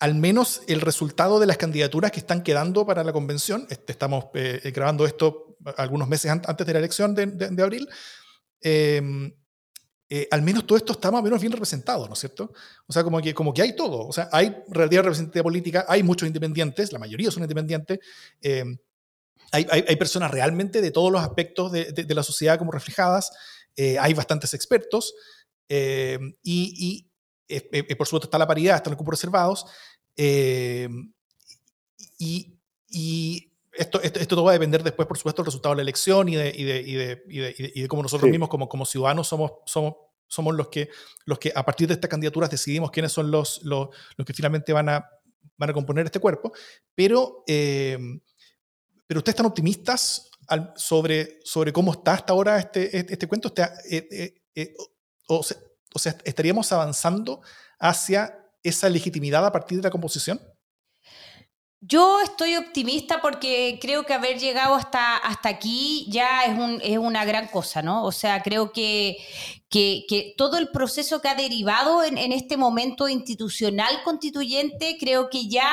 [0.00, 4.24] al menos el resultado de las candidaturas que están quedando para la convención, este, estamos
[4.34, 7.86] eh, eh, grabando esto algunos meses antes de la elección de, abril,
[8.62, 9.30] em,
[10.08, 12.50] eh, al menos todo esto está más o menos bien representado, ¿no es cierto?
[12.86, 16.02] O sea, como que, como que hay todo, o sea, hay relativa representación política, hay
[16.02, 17.98] muchos independientes, la mayoría son independientes,
[18.40, 18.78] em,
[19.52, 23.32] hay, hay, personas realmente de todos los aspectos de, de, la sociedad como reflejadas,
[23.76, 25.12] hay bastantes expertos,
[25.68, 27.10] em, y,
[27.48, 29.66] y por supuesto está la paridad, están los cupos reservados,
[30.16, 30.88] eh,
[32.18, 35.82] y, y esto, esto, todo va a depender después, por supuesto, del resultado de la
[35.82, 39.28] elección y de, y de, y de, y de, cómo nosotros mismos como, como ciudadanos
[39.28, 39.94] somos, somos,
[40.26, 40.90] somos los, que,
[41.24, 44.72] los que a partir de estas candidaturas decidimos quiénes son los, los, los que finalmente
[44.72, 45.08] van a,
[45.56, 46.52] van a componer este cuerpo.
[46.94, 47.98] Pero, eh,
[49.06, 50.30] pero ustedes están optimistas
[50.74, 53.52] sobre, sobre cómo está hasta ahora este, este, este cuento.
[53.88, 54.74] Eh,
[55.28, 55.56] o, sea,
[55.94, 57.40] o sea, estaríamos avanzando
[57.78, 60.40] hacia esa legitimidad a partir de la composición?
[61.82, 66.98] Yo estoy optimista porque creo que haber llegado hasta, hasta aquí ya es, un, es
[66.98, 68.04] una gran cosa, ¿no?
[68.04, 69.16] O sea, creo que,
[69.70, 75.70] que, todo el proceso que ha derivado en, este momento institucional constituyente, creo que ya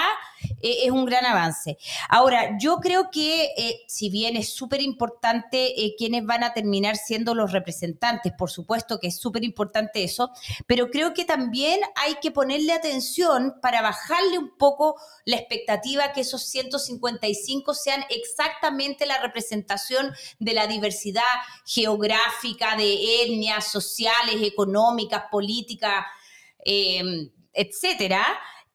[0.62, 1.80] eh, es un gran avance.
[2.08, 6.96] Ahora, yo creo que eh, si bien es súper importante eh, quiénes van a terminar
[6.96, 10.32] siendo los representantes, por supuesto que es súper importante eso,
[10.68, 16.22] pero creo que también hay que ponerle atención para bajarle un poco la expectativa que
[16.22, 21.24] esos 155 sean exactamente la representación de la diversidad
[21.66, 26.06] geográfica, de etnias, sociales, económicas, políticas,
[26.66, 28.24] eh, etcétera,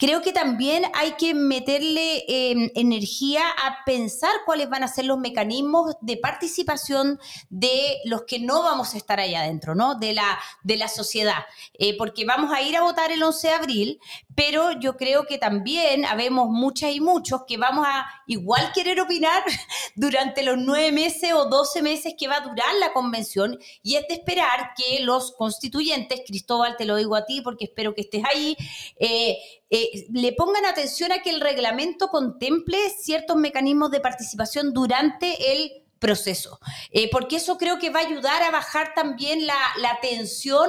[0.02, 5.16] Creo que también hay que meterle em, energía a pensar cuáles van a ser los
[5.16, 9.94] mecanismos de participación de los que no vamos a estar allá adentro, ¿no?
[9.94, 11.44] De la, de la sociedad.
[11.74, 14.00] Eh, porque vamos a ir a votar el 11 de abril,
[14.34, 19.44] pero yo creo que también habemos muchas y muchos que vamos a igual querer opinar
[19.94, 24.08] durante los nueve meses o doce meses que va a durar la convención y es
[24.08, 28.24] de esperar que los constituyentes, Cristóbal, te lo digo a ti porque espero que estés
[28.24, 28.56] ahí,
[28.98, 29.38] eh,
[29.74, 35.81] eh, le pongan atención a que el reglamento contemple ciertos mecanismos de participación durante el
[36.02, 36.58] proceso,
[36.90, 39.54] eh, porque eso creo que va a ayudar a bajar también la,
[40.02, 40.68] tensión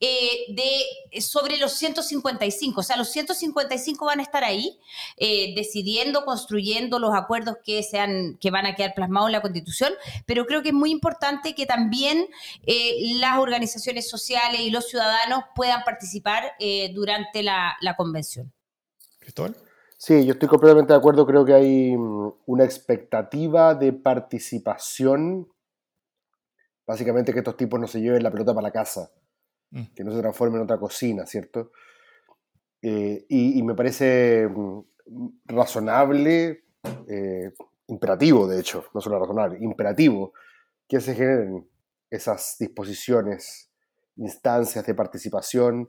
[0.00, 4.80] eh, de, sobre los 155, o sea, los 155 van a estar ahí
[5.16, 9.92] eh, decidiendo, construyendo los acuerdos que, sean, que van a quedar plasmados en la Constitución,
[10.26, 12.26] pero creo que es muy importante que también
[13.20, 16.52] las organizaciones sociales y los ciudadanos puedan participar
[16.92, 18.52] durante la, la convención.
[19.20, 19.54] Cristóbal.
[20.06, 21.24] Sí, yo estoy completamente de acuerdo.
[21.24, 25.48] Creo que hay mm, una expectativa de participación.
[26.86, 29.10] Básicamente que estos tipos no se lleven la pelota para la casa,
[29.70, 29.94] mm.
[29.96, 31.72] que no se transformen en otra cocina, ¿cierto?
[32.82, 34.80] Eh, y, me parece mm,
[35.46, 36.64] razonable,
[37.08, 37.54] eh,
[37.86, 40.34] imperativo, de hecho, no solo razonable, imperativo,
[40.86, 41.66] que se generen
[42.10, 43.70] esas disposiciones,
[44.16, 45.88] instancias de participación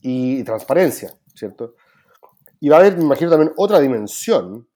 [0.00, 1.74] y transparencia, ¿cierto?
[2.60, 4.68] Y va a haber, me imagino, también otra dimensión,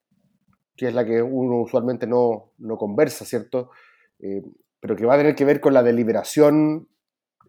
[0.75, 3.71] que es la que uno usualmente no, conversa, ¿cierto?
[4.19, 4.43] Eh,
[4.81, 6.89] pero que va a tener que ver con la deliberación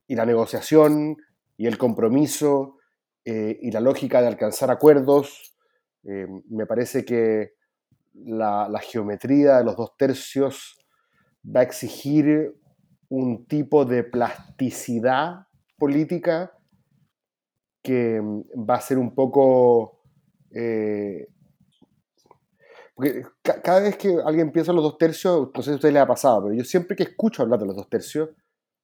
[0.07, 1.17] y la negociación
[1.57, 2.77] y el compromiso
[3.23, 5.55] eh, y la lógica de alcanzar acuerdos.
[6.03, 7.53] Eh, me parece que
[8.13, 10.77] la, la, geometría de los dos tercios
[11.43, 12.55] va a exigir
[13.09, 16.51] un tipo de plasticidad política
[17.81, 19.94] que va a ser un poco
[20.55, 21.27] eh,
[23.41, 25.99] cada vez que alguien piensa en los dos tercios, no sé si a usted le
[25.99, 28.29] ha pasado, pero yo siempre que escucho hablar de los dos tercios,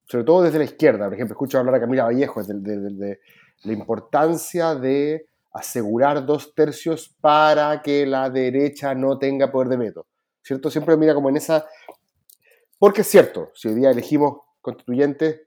[0.03, 3.19] sobre todo desde la izquierda, por ejemplo, escucho hablar a Camila Vallejo de,
[3.63, 10.07] la importancia de asegurar dos tercios para que la derecha no tenga poder de veto.
[10.41, 10.69] ¿Cierto?
[10.69, 11.65] Siempre mira como en esa...
[12.79, 15.41] Porque es cierto, si hoy día elegimos constituyentes,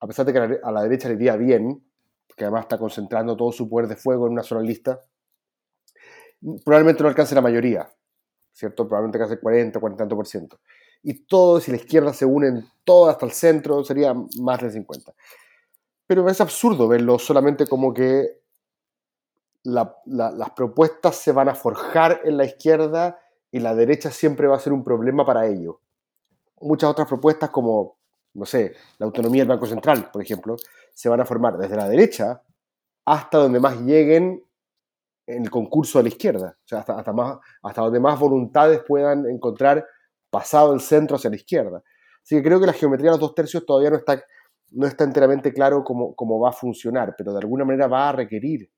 [0.00, 1.82] a pesar de que a la derecha le iría bien,
[2.36, 5.00] que además está concentrando todo su poder de fuego en una sola lista,
[6.64, 7.90] probablemente no alcance la mayoría,
[8.52, 8.86] ¿cierto?
[8.86, 10.60] Probablemente alcance el 40, 40 tanto por ciento.
[11.02, 15.12] Y todos, si la izquierda se unen todo hasta el centro, sería más del 50.
[16.06, 18.40] Pero es absurdo verlo solamente como que
[19.64, 24.60] las propuestas se van a forjar en la izquierda y la derecha siempre va a
[24.60, 25.80] ser un problema para ello.
[26.60, 27.96] Muchas otras propuestas como,
[28.34, 30.56] no sé, la autonomía del Banco Central, por ejemplo,
[30.94, 32.42] se van a formar desde la derecha
[33.04, 34.44] hasta donde más lleguen
[35.26, 38.80] en el concurso de la izquierda, o sea, hasta, hasta, más, hasta donde más voluntades
[38.86, 39.86] puedan encontrar
[40.30, 41.82] pasado el centro hacia la izquierda.
[42.22, 44.22] Así que creo que la geometría de los dos tercios todavía no está,
[44.70, 48.12] no está enteramente claro cómo, cómo va a funcionar, pero de alguna manera va a
[48.12, 48.70] requerir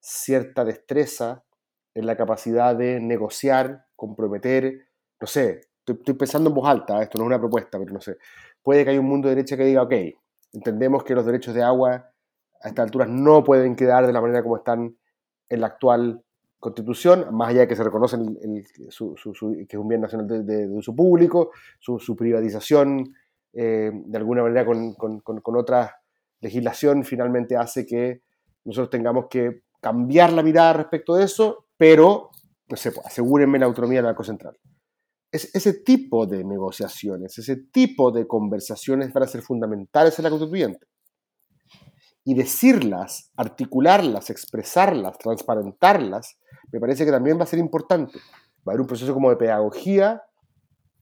[0.00, 1.44] cierta destreza
[1.94, 4.88] en la capacidad de negociar, comprometer,
[5.20, 8.16] no sé, estoy, pensando en voz alta, esto no es una propuesta, pero no sé,
[8.62, 9.92] puede que haya un mundo de derecha que diga, ok,
[10.52, 12.12] entendemos que los derechos de agua
[12.60, 14.96] a estas alturas no pueden quedar de la manera como están
[15.48, 16.22] en la actual
[16.58, 21.52] constitución, más allá de que se reconoce que es un bien nacional de, uso público,
[21.78, 23.14] su, privatización
[23.52, 25.96] eh, de alguna manera con, otra
[26.40, 28.22] legislación finalmente hace que
[28.64, 32.30] nosotros tengamos que cambiar la mirada respecto de eso, pero,
[32.68, 34.58] no sé, pues, asegúrenme la autonomía del Banco Central.
[35.30, 40.30] Es, ese tipo de negociaciones, ese tipo de conversaciones van a ser fundamentales en la
[40.30, 40.86] constituyente
[42.28, 46.36] y decirlas, articularlas, expresarlas, transparentarlas,
[46.70, 48.18] me parece que también va a ser importante.
[48.18, 50.24] Va a haber un proceso como de pedagogía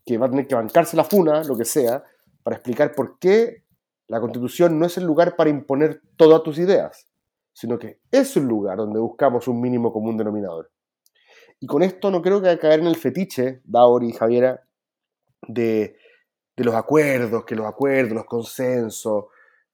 [0.05, 2.05] que va a tener que bancarse la funa, lo que sea,
[2.45, 3.65] para explicar por qué
[4.07, 7.09] la constitución no es el lugar para imponer todas tus ideas,
[7.53, 10.71] sino que es un lugar donde buscamos un mínimo común denominador.
[11.59, 14.63] Y con esto no creo que caer en el fetiche, Dauri y Javiera,
[15.49, 15.97] de
[16.55, 19.25] los acuerdos, que los acuerdos, los consensos,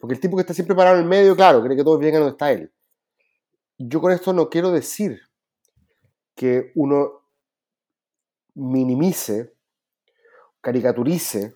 [0.02, 2.22] porque el tipo que está siempre parado en el medio, claro, cree que todos vengan
[2.22, 2.72] donde está él.
[3.78, 5.20] Yo con esto no quiero decir
[6.34, 7.28] que uno
[8.56, 9.54] minimice,
[10.60, 11.54] caricaturice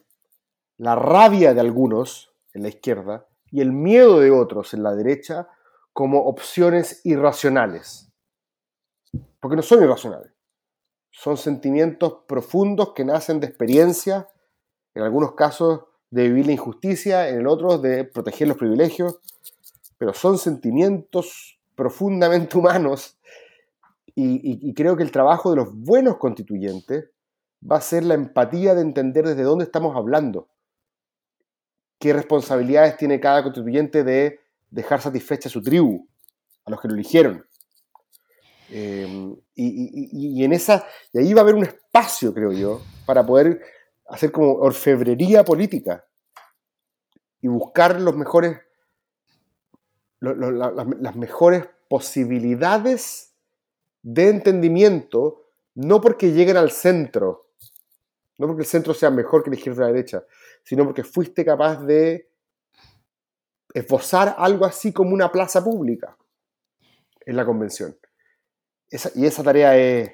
[0.76, 5.48] la rabia de algunos en la izquierda y el miedo de otros en la derecha
[5.92, 8.12] como opciones irracionales.
[9.40, 10.30] Porque no son irracionales.
[11.11, 14.28] Son sentimientos profundos que nacen de experiencia,
[14.94, 19.18] en algunos casos de vivir la injusticia, en el otro de proteger los privilegios,
[19.98, 23.16] pero son sentimientos profundamente humanos
[24.18, 27.11] y, creo que el trabajo de los buenos constituyentes
[27.70, 30.48] va a ser la empatía de entender desde dónde estamos hablando,
[31.98, 34.40] qué responsabilidades tiene cada constituyente de
[34.70, 36.09] dejar satisfecha a su tribu,
[36.64, 37.44] a los que lo eligieron.
[38.70, 43.24] Eh, y, y, en esa, y ahí va a haber un espacio, creo yo, para
[43.24, 43.61] poder
[44.09, 46.07] hacer como orfebrería política
[47.40, 48.59] y buscar los mejores,
[50.20, 53.34] las, mejores posibilidades
[54.02, 55.44] de entendimiento,
[55.74, 57.50] no porque lleguen al centro,
[58.38, 60.24] no porque el centro sea mejor que la izquierda o la derecha,
[60.62, 62.30] sino porque fuiste capaz de
[63.74, 66.16] esbozar algo así como una plaza pública
[67.20, 67.96] en la convención.
[69.14, 70.12] y esa tarea es,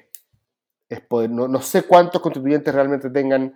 [0.89, 3.53] es poder, no, sé cuántos constituyentes realmente tengan,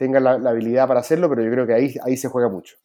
[0.00, 2.76] tengan la, habilidad para hacerlo, pero yo creo que ahí, ahí se juega mucho.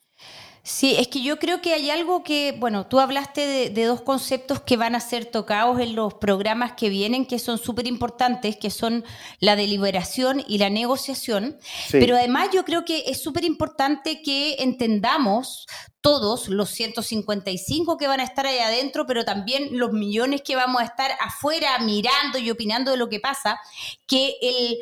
[0.64, 4.60] Sí, es que yo creo que hay algo que, bueno, tú hablaste de, dos conceptos
[4.62, 8.72] que van a ser tocados en los programas que vienen, que son súper importantes, que
[8.72, 9.06] son
[9.40, 11.58] la deliberación y la negociación,
[11.92, 15.68] pero además yo creo que es súper importante que entendamos
[16.02, 20.82] todos los 155 que van a estar ahí adentro, pero también los millones que vamos
[20.82, 23.60] a estar afuera mirando y opinando de lo que pasa,
[24.08, 24.78] que el,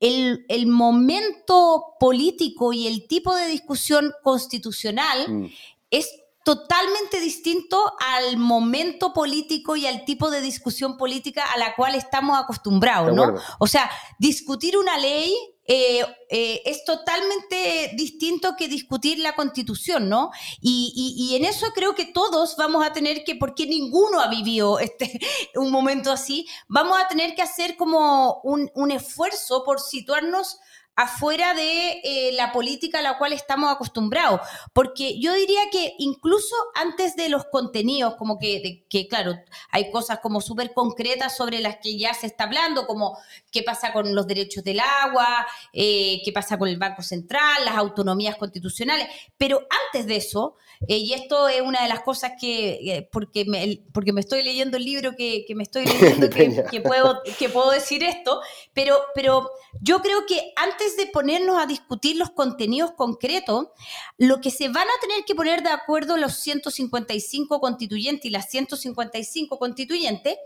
[0.00, 5.46] el, momento político y el tipo de discusión constitucional mm.
[5.90, 6.08] es
[6.42, 12.38] totalmente distinto al momento político y al tipo de discusión política a la cual estamos
[12.38, 13.34] acostumbrados, ¿no?
[13.58, 15.34] O sea, discutir una ley
[15.72, 20.32] eh, eh, es totalmente distinto que discutir la constitución, ¿no?
[20.60, 25.20] Y, en eso creo que todos vamos a tener que, porque ninguno ha vivido este,
[25.54, 30.58] un momento así, vamos a tener que hacer como un, un esfuerzo por situarnos
[31.02, 34.40] afuera de eh, la política a la cual estamos acostumbrados.
[34.72, 39.34] Porque yo diría que incluso antes de los contenidos, como que, claro,
[39.70, 43.18] hay cosas como súper concretas sobre las que ya se está hablando, como
[43.50, 47.76] qué pasa con los derechos del agua, eh, qué pasa con el Banco Central, las
[47.76, 49.08] autonomías constitucionales.
[49.38, 50.56] Pero antes de eso,
[50.88, 54.76] eh, y esto es una de las cosas que, porque, me, porque me estoy leyendo
[54.76, 56.30] el libro que, me estoy leyendo,
[56.70, 58.40] que, puedo, que puedo decir esto,
[58.72, 59.50] pero, pero
[59.82, 63.68] yo creo que antes de ponernos a discutir los contenidos concretos,
[64.16, 68.48] lo que se van a tener que poner de acuerdo los 155 constituyentes y las
[68.50, 70.36] 155 constituyentes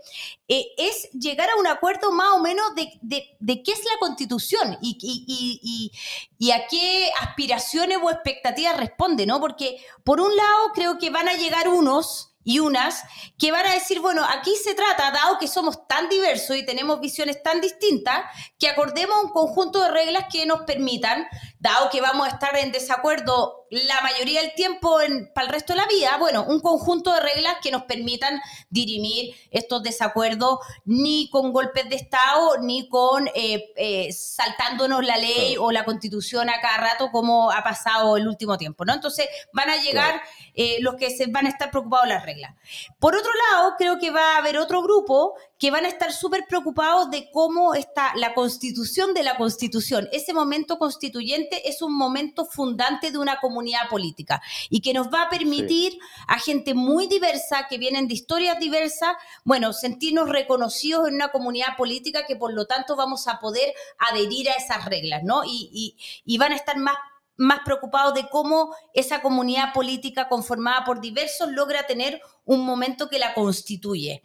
[0.47, 5.91] eh, es llegar a un acuerdo más o menos de, qué es la constitución y,
[6.37, 9.39] y, a qué aspiraciones o expectativas responde, ¿no?
[9.39, 13.03] Porque por un lado creo que van a llegar unos y unas
[13.39, 17.01] que van a decir, bueno, aquí se trata, dado que somos tan diversos y tenemos
[17.01, 18.23] visiones tan distintas,
[18.59, 21.27] que acordemos un conjunto de reglas que nos permitan,
[21.65, 24.99] dado que vamos a estar en desacuerdo la mayoría del tiempo
[25.33, 28.39] para el resto de la vida, bueno, un conjunto de reglas que nos permitan
[28.69, 35.57] dirimir estos desacuerdos ni con golpes de Estado, ni con eh, eh, saltándonos la ley
[35.59, 38.93] o la constitución a cada rato como ha pasado el último tiempo, ¿no?
[38.93, 40.21] Entonces van a llegar
[40.53, 42.53] eh, los que se van a estar preocupados de las reglas.
[42.99, 45.33] Por otro lado, creo que va a haber otro grupo
[45.65, 50.07] que van a estar súper preocupados de cómo está la constitución de la constitución.
[50.11, 55.23] Ese momento constituyente es un momento fundante de una comunidad política y que nos va
[55.23, 55.97] a permitir
[56.27, 61.75] a gente muy diversa, que vienen de historias diversas, bueno, sentirnos reconocidos en una comunidad
[61.75, 65.41] política que por lo tanto vamos a poder adherir a esas reglas, ¿no?
[65.45, 65.95] Y,
[66.25, 66.95] y van a estar más
[67.37, 73.19] más preocupados de cómo esa comunidad política conformada por diversos logra tener un momento que
[73.19, 74.23] la constituye.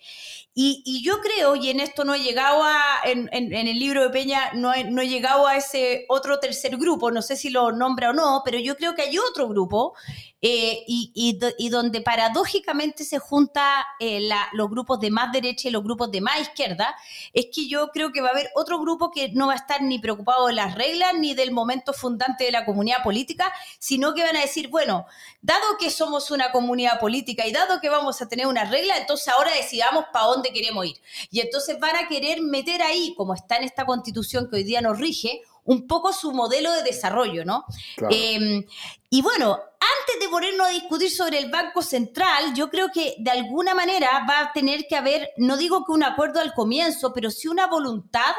[0.52, 4.52] Y, yo creo, y en esto no he llegado a, en, el libro de Peña,
[4.52, 8.10] no he, no he, llegado a ese otro tercer grupo, no sé si lo nombra
[8.10, 9.94] o no, pero yo creo que hay otro grupo
[10.42, 11.38] eh, y,
[11.70, 16.40] donde paradójicamente se junta eh, los grupos de más derecha y los grupos de más
[16.40, 16.96] izquierda,
[17.32, 19.82] es que yo creo que va a haber otro grupo que no va a estar
[19.82, 24.22] ni preocupado de las reglas ni del momento fundante de la comunidad política, sino que
[24.22, 25.06] van a decir, bueno,
[25.42, 29.28] dado que somos una comunidad política y dado que vamos a tener una regla, entonces
[29.28, 30.96] ahora decidamos para dónde queremos ir.
[31.30, 34.80] Y entonces van a querer meter ahí, como está en esta constitución que hoy día
[34.80, 37.64] nos rige, un poco su modelo de desarrollo, ¿no?
[38.10, 38.64] Em,
[39.10, 43.30] y bueno, antes de ponernos a discutir sobre el Banco Central, yo creo que de
[43.30, 47.30] alguna manera va a tener que haber, no digo que un acuerdo al comienzo, pero
[47.30, 48.34] sí una voluntad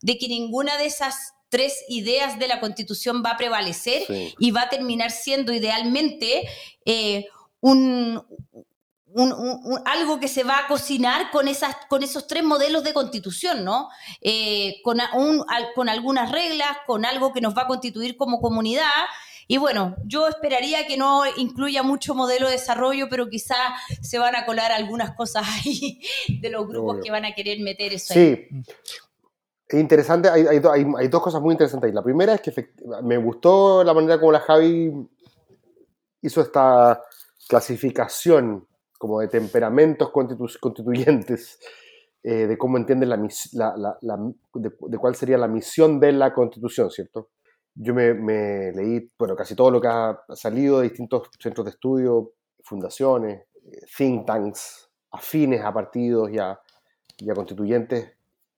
[0.00, 4.04] de que ninguna de esas tres ideas de la Constitución va a prevalecer
[4.38, 6.48] y va a terminar siendo idealmente
[6.84, 7.26] eh,
[7.60, 8.22] un,
[9.84, 13.88] algo que se va a cocinar con, esas, con esos tres modelos de constitución, ¿no?
[14.20, 14.98] Eh, con,
[15.74, 18.90] con algunas reglas, con algo que nos va a constituir como comunidad.
[19.48, 23.56] Y bueno, yo esperaría que no incluya mucho modelo de desarrollo, pero quizá
[24.02, 26.00] se van a colar algunas cosas ahí
[26.40, 28.20] de los grupos que van a querer meter eso sí.
[28.20, 28.48] ahí.
[29.68, 30.60] Es interesante, hay, hay,
[30.96, 31.94] hay, dos cosas muy interesantes ahí.
[31.94, 32.70] La primera es que
[33.02, 34.92] me gustó la manera como la Javi
[36.22, 37.02] hizo esta
[37.48, 38.65] clasificación
[38.98, 41.58] como de temperamentos constituyentes,
[42.22, 43.16] eh, de cómo entienden la,
[44.54, 47.30] de, cuál sería la misión de la constitución, ¿cierto?
[47.74, 52.32] Yo me, leí, bueno, casi todo lo que ha salido de distintos centros de estudio,
[52.64, 53.44] fundaciones,
[53.96, 56.58] think tanks, afines a partidos y a,
[57.34, 58.12] constituyentes,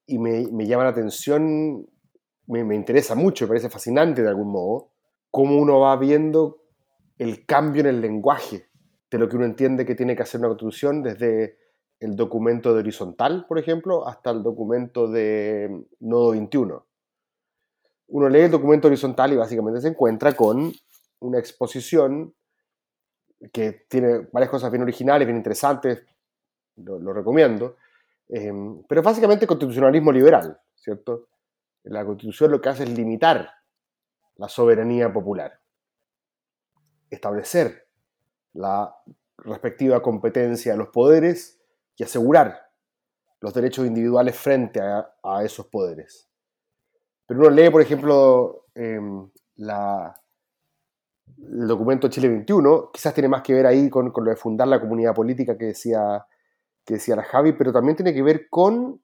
[0.06, 1.86] y me, llama la atención,
[2.46, 4.92] me, me interesa mucho, me parece fascinante de algún modo,
[5.30, 6.62] cómo uno va viendo
[7.18, 8.67] el cambio en el lenguaje
[9.10, 11.58] de lo que uno entiende que tiene que hacer una constitución desde
[12.00, 16.86] el documento de horizontal, por ejemplo, hasta el documento de nodo 21.
[18.08, 20.72] Uno lee el documento horizontal y básicamente se encuentra con
[21.20, 22.34] una exposición
[23.52, 26.04] que tiene varias cosas bien originales, bien interesantes,
[26.76, 27.76] lo, recomiendo,
[28.28, 28.52] eh,
[28.88, 31.28] pero básicamente constitucionalismo liberal, ¿cierto?
[31.84, 33.50] La constitución lo que hace es limitar
[34.36, 35.60] la soberanía popular,
[37.10, 37.87] establecer
[38.54, 38.94] la
[39.38, 41.60] respectiva competencia de los poderes
[41.96, 42.68] y asegurar
[43.40, 46.28] los derechos individuales frente a, esos poderes.
[47.26, 50.14] Pero uno lee, por ejemplo, em, la,
[51.36, 54.80] el documento Chile 21, quizás tiene más que ver ahí con, lo de fundar la
[54.80, 56.26] comunidad política que decía,
[56.84, 59.00] que decía la Javi, pero también tiene que ver con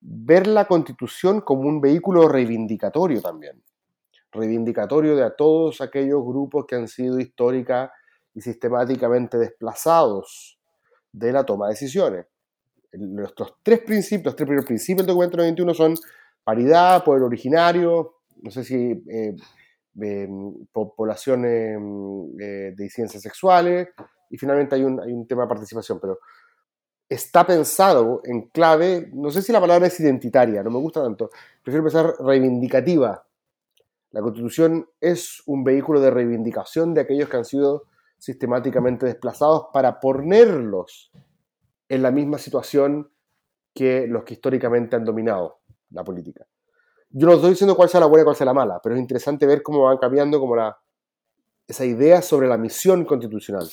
[0.00, 3.62] ver la constitución como un vehículo reivindicatorio también.
[4.30, 7.92] Reivindicatorio de a todos aquellos grupos que han sido histórica
[8.34, 10.58] y sistemáticamente desplazados
[11.12, 12.26] de la toma de decisiones.
[12.92, 15.94] Nuestros tres principios, los tres primeros principios del documento 91 son
[16.44, 19.36] paridad, poder originario, no sé si eh,
[20.72, 21.78] poblaciones
[22.40, 23.88] eh, de ciencias sexuales,
[24.30, 26.18] y finalmente hay un, hay un tema de participación, pero
[27.08, 31.30] está pensado en clave, no sé si la palabra es identitaria, no me gusta tanto,
[31.62, 33.26] prefiero pensar reivindicativa.
[34.10, 37.84] La constitución es un vehículo de reivindicación de aquellos que han sido
[38.22, 41.10] sistemáticamente desplazados para ponerlos
[41.88, 43.10] en la misma situación
[43.74, 46.46] que los que históricamente han dominado la política.
[47.10, 49.00] Yo no estoy diciendo cuál sea la buena y cuál sea la mala, pero es
[49.00, 50.78] interesante ver cómo van cambiando como la,
[51.66, 53.68] esa idea sobre la misión constitucional.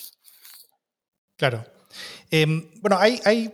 [1.38, 1.64] Claro.
[2.32, 3.54] Em, bueno, hay, hay,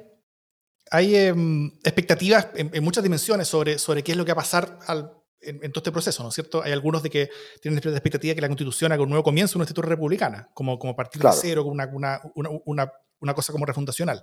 [0.91, 4.46] hay em, expectativas en, en, muchas dimensiones sobre, sobre qué es lo que va a
[4.46, 5.12] pasar al,
[5.46, 6.62] en, todo este proceso, ¿no es cierto?
[6.64, 7.30] Hay algunos de que
[7.62, 10.78] tienen la expectativa de que la Constitución haga un nuevo comienzo, una institución republicana, como,
[10.80, 12.22] como partir de cero, una, una,
[12.66, 14.22] una, una, cosa como refundacional.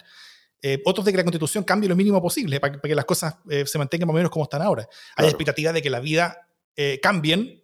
[0.60, 3.66] Eh, otros de que la Constitución cambie lo mínimo posible para, que las cosas eh,
[3.66, 4.88] se mantengan más o menos como están ahora.
[5.16, 7.62] Hay expectativa de que la vida eh, cambien,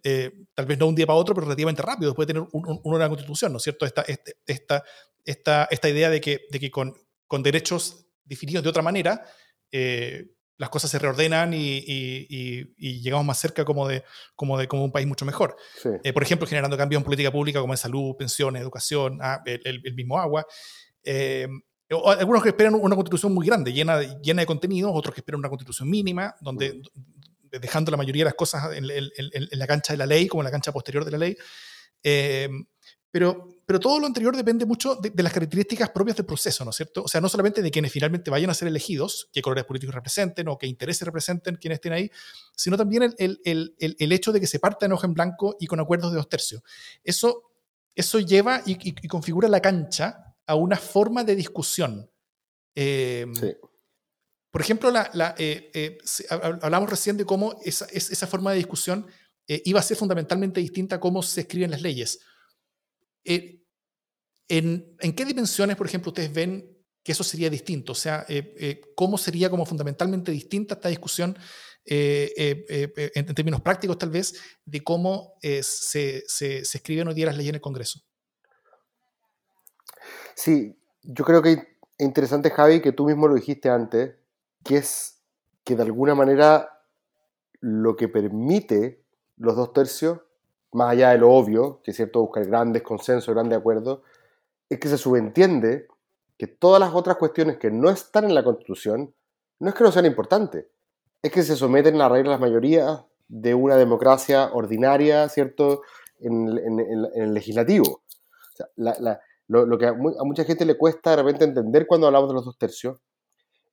[0.53, 3.09] tal vez no un día para otro, pero relativamente rápido, después de tener una nueva
[3.09, 3.85] Constitución, ¿no es cierto?
[3.85, 4.83] Esta, este, esta,
[5.23, 6.93] esta, esta idea de que, de que con,
[7.27, 9.23] con derechos definidos de otra manera,
[10.59, 14.03] las cosas se reordenan y, llegamos más cerca como de,
[14.35, 15.55] como de como un país mucho mejor.
[16.03, 19.95] Eh, por ejemplo, generando cambios en política pública como en salud, pensiones, educación, ah, el,
[19.95, 20.45] mismo agua.
[21.01, 21.47] Eh,
[21.89, 25.49] algunos que esperan una constitución muy grande, llena, llena de contenidos, otros que esperan una
[25.49, 27.59] constitución mínima, donde mm.
[27.61, 30.51] dejando la mayoría de las cosas en, la cancha de la ley, como en la
[30.51, 31.37] cancha posterior de la ley.
[32.03, 32.49] Eh,
[33.09, 36.75] pero, pero todo lo anterior depende mucho de, las características propias del proceso, ¿no es
[36.75, 37.03] cierto?
[37.03, 40.47] O sea, no solamente de quienes finalmente vayan a ser elegidos, qué colores políticos representen
[40.47, 42.09] o qué intereses representen quienes estén ahí,
[42.55, 45.55] sino también el, el, el, el hecho de que se parta en hoja en blanco
[45.59, 46.63] y con acuerdos de dos tercios.
[47.03, 47.43] Eso,
[47.93, 52.09] eso lleva y, y, configura la cancha a una forma de discusión.
[52.73, 53.53] Eh, sí.
[54.49, 55.97] Por ejemplo, la, la, eh, eh,
[56.63, 59.05] hablamos recién de cómo esa, esa forma de discusión
[59.45, 62.19] iba a ser fundamentalmente distinta a cómo se escriben las leyes
[63.25, 63.58] eh,
[64.49, 67.93] ¿en, ¿en, qué dimensiones, por ejemplo, ustedes ven que eso sería distinto?
[67.93, 71.37] O sea, eh, eh, ¿cómo sería como fundamentalmente distinta esta discusión
[71.85, 74.35] en, términos prácticos tal vez
[74.65, 78.01] de cómo se, se, se, escriben hoy día las leyes en el Congreso?
[80.35, 81.59] Sí, yo creo que es
[81.97, 84.15] interesante, Javi, que tú mismo lo dijiste antes,
[84.63, 85.21] que es
[85.63, 86.79] que de alguna manera
[87.59, 89.03] lo que permite
[89.37, 90.19] los dos tercios
[90.71, 94.01] más allá de lo obvio, que es cierto buscar grandes consensos, grandes acuerdos,
[94.69, 95.87] es que se subentiende
[96.37, 99.13] que todas las otras cuestiones que no están en la Constitución
[99.59, 100.67] no es que no sean importantes,
[101.21, 105.81] es que se someten a la regla de las mayorías de una democracia ordinaria, ¿cierto?,
[106.19, 106.47] en,
[107.15, 108.03] el legislativo.
[109.47, 112.57] lo, que a, mucha gente le cuesta de repente entender cuando hablamos de los dos
[112.57, 112.97] tercios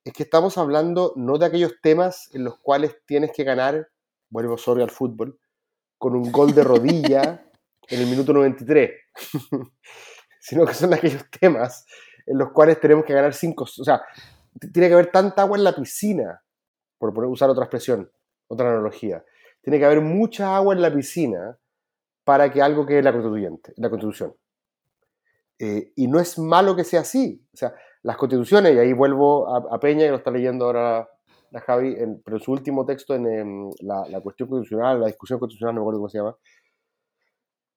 [0.03, 3.89] es que estamos hablando no de aquellos temas en los cuales tienes que ganar,
[4.29, 5.37] vuelvo sobre al fútbol,
[5.97, 7.45] con un gol de rodilla
[7.89, 8.91] en el minuto 93,
[10.39, 11.85] sino que son aquellos temas
[12.25, 14.01] en los cuales tenemos que ganar cinco, o sea,
[14.73, 16.41] tiene que haber tanta agua en la piscina,
[16.97, 18.11] por usar otra expresión,
[18.47, 19.23] otra analogía,
[19.61, 21.57] tiene que haber mucha agua en la piscina
[22.23, 24.35] para que algo quede en la, constituyente, en la constitución.
[25.59, 27.41] Eh, y no es malo que sea así.
[27.53, 27.73] O sea,
[28.03, 31.09] las constituciones, y ahí vuelvo a, a Peña, que lo está leyendo ahora
[31.51, 35.75] la Javi, en, pero en su último texto, en, la, cuestión constitucional, la discusión constitucional,
[35.75, 36.35] no me acuerdo cómo se llama,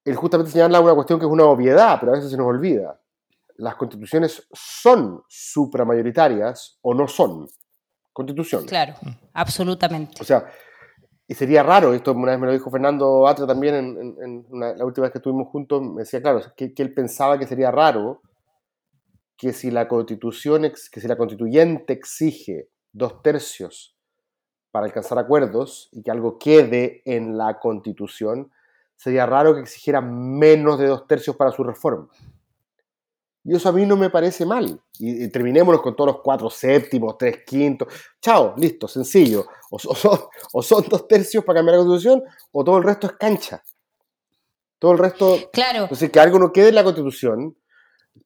[0.04, 3.00] él justamente señala una cuestión que es una obviedad, pero a veces se nos olvida.
[3.56, 7.46] las constituciones son supramayoritarias o no son
[8.12, 8.66] constituciones.
[8.66, 8.94] Claro,
[9.34, 10.16] absolutamente.
[10.20, 10.46] O sea,
[11.30, 15.04] y sería raro, esto una vez me lo dijo Fernando Atra también en, la última
[15.04, 18.20] vez que estuvimos juntos, me decía, claro, que, él pensaba que sería raro
[19.36, 23.96] que si la constitución, que si la constituyente exige dos tercios
[24.72, 28.50] para alcanzar acuerdos y que algo quede en la constitución,
[29.00, 32.06] sería raro que exigiera menos de dos tercios para su reforma.
[33.42, 34.78] Y eso a mí no me parece mal.
[34.98, 37.88] Y, terminémonos con todos los cuatro séptimos, tres quintos.
[38.20, 39.46] Chao, listo, sencillo.
[40.52, 43.62] O, son, dos tercios para cambiar la constitución o todo el resto es cancha.
[44.80, 45.36] Todo el resto.
[45.52, 45.84] Claro.
[45.84, 47.56] Entonces, que algo no quede en la constitución,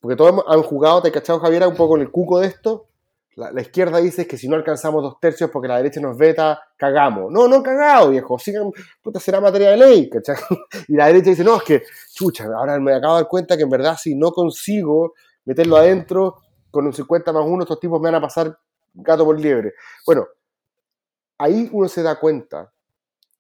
[0.01, 2.89] porque todos han jugado, te cachado Javier, un poco en el cuco de esto,
[3.37, 7.33] la, izquierda dice que si no alcanzamos dos tercios porque la derecha nos veta, cagamos.
[7.33, 8.39] No, no cagado, viejo.
[8.39, 8.71] Sigan,
[9.03, 10.37] puta, será materia de ley, ¿cachai?
[10.89, 11.83] Y la derecha dice, no, es que,
[12.13, 15.15] chucha, ahora me acabo de dar cuenta que en verdad si no consigo
[15.45, 18.59] meterlo adentro, con un 50 más 1, estos tipos me van a pasar
[18.93, 19.75] gato por liebre.
[20.07, 20.27] Bueno,
[21.39, 22.73] ahí uno se da cuenta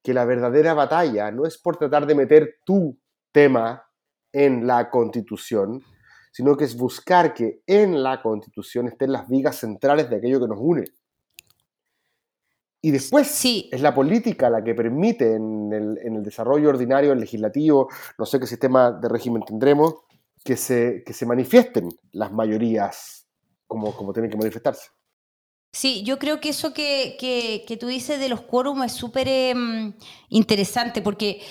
[0.02, 2.96] que la verdadera batalla no es por tratar de meter tu
[3.32, 3.84] tema
[4.32, 5.82] en la constitución,
[6.34, 10.48] sino que es buscar que en la Constitución estén las vigas centrales de aquello que
[10.48, 10.84] nos une.
[12.82, 13.68] Y después sí.
[13.70, 18.48] es la política la que permite en el, desarrollo ordinario, el legislativo, no sé qué
[18.48, 19.94] sistema de régimen tendremos,
[20.44, 23.28] que se, que se manifiesten las mayorías
[23.68, 24.88] como, como tienen que manifestarse.
[25.72, 29.92] Sí, yo creo que eso que, que, tú dices de los quórum es súper em,
[30.30, 31.42] interesante porque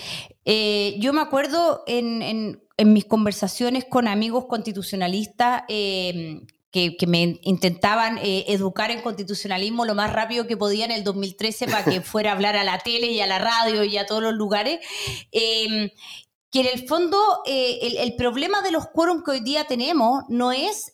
[0.43, 8.17] eh, yo me acuerdo en, en mis conversaciones con amigos constitucionalistas em, que, me intentaban
[8.17, 12.31] eh, educar en constitucionalismo lo más rápido que podía en el 2013 para que fuera
[12.31, 14.79] a hablar a la tele y a la radio y a todos los lugares.
[15.31, 15.89] Em,
[16.51, 20.51] que en el fondo eh, el, problema de los quórum que hoy día tenemos no
[20.51, 20.91] es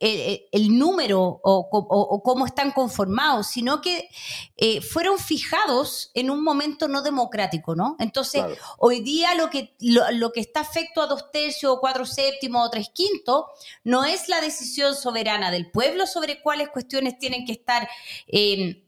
[0.00, 4.08] eh, el, número o, cómo están conformados, sino que
[4.56, 7.96] eh, fueron fijados en un momento no democrático, ¿no?
[7.98, 8.44] Entonces,
[8.78, 12.70] hoy día lo que, lo, que está afecto a dos tercios o cuatro séptimos o
[12.70, 13.46] tres quintos
[13.82, 17.88] no es la decisión soberana del pueblo sobre cuáles cuestiones tienen que estar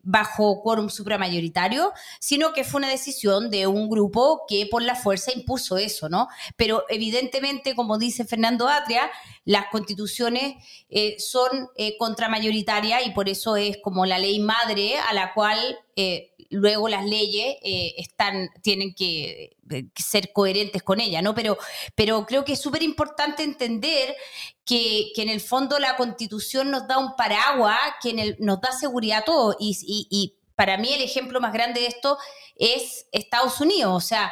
[0.03, 5.33] bajo quórum supramayoritario, sino que fue una decisión de un grupo que por la fuerza
[5.33, 6.29] impuso eso, ¿no?
[6.57, 9.11] Pero evidentemente, como dice Fernando Atria,
[9.45, 10.55] las constituciones
[10.89, 15.59] eh, son eh, contramayoritarias y por eso es como la ley madre a la cual
[15.97, 19.57] eh, luego las leyes están, tienen que,
[19.97, 21.35] ser coherentes con ella, ¿no?
[21.35, 21.57] Pero,
[21.95, 24.17] pero creo que es súper importante entender
[24.65, 29.25] que, en el fondo la constitución nos da un paraguas que nos da seguridad a
[29.25, 32.19] todos y, para mí el ejemplo más grande de esto
[32.57, 34.31] es Estados Unidos, o sea,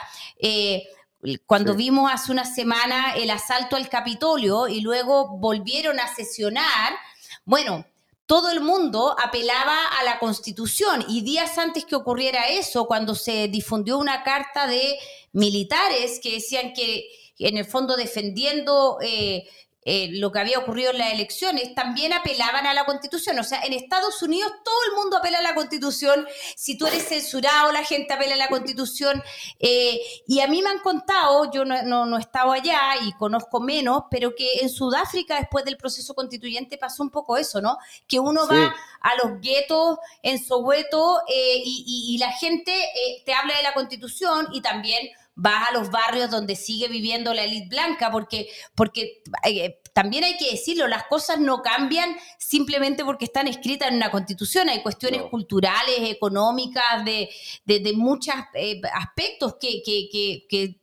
[1.47, 6.95] cuando vimos hace una semana el asalto al Capitolio y luego volvieron a sesionar,
[7.45, 7.87] bueno,
[8.27, 13.49] todo el mundo apelaba a la Constitución y días antes que ocurriera eso, cuando se
[13.49, 14.99] difundió una carta de
[15.33, 17.09] militares que decían que
[17.39, 19.49] en el fondo defendiendo eh,
[19.91, 23.39] eh, lo que había ocurrido en las elecciones, también apelaban a la constitución.
[23.39, 26.27] O sea, en Estados Unidos todo el mundo apela a la constitución.
[26.57, 29.23] Si tú eres censurado, la gente apela a la constitución.
[29.59, 33.61] Eh, y a mí me han contado, yo no, no, he estado allá y conozco
[33.61, 37.79] menos, pero que en Sudáfrica, después del proceso constituyente, pasó un poco eso, ¿no?
[38.07, 42.75] Que uno va a los guetos en Soweto eh, y, y, la gente
[43.25, 45.09] te habla de la constitución y también
[45.41, 50.37] vas a los barrios donde sigue viviendo la élite blanca, porque, porque eh, también hay
[50.37, 55.23] que decirlo, las cosas no cambian simplemente porque están escritas en una constitución, hay cuestiones
[55.23, 57.31] culturales, económicas, de,
[57.65, 60.81] de, muchos eh, aspectos que, que, que,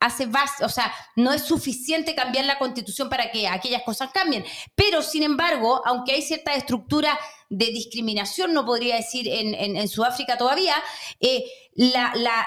[0.00, 4.44] hace base, o sea, no es suficiente cambiar la constitución para que aquellas cosas cambien,
[4.74, 7.18] pero sin embargo, aunque hay cierta estructura
[7.50, 10.74] de discriminación, no podría decir en, en, Sudáfrica todavía,
[11.20, 11.44] eh,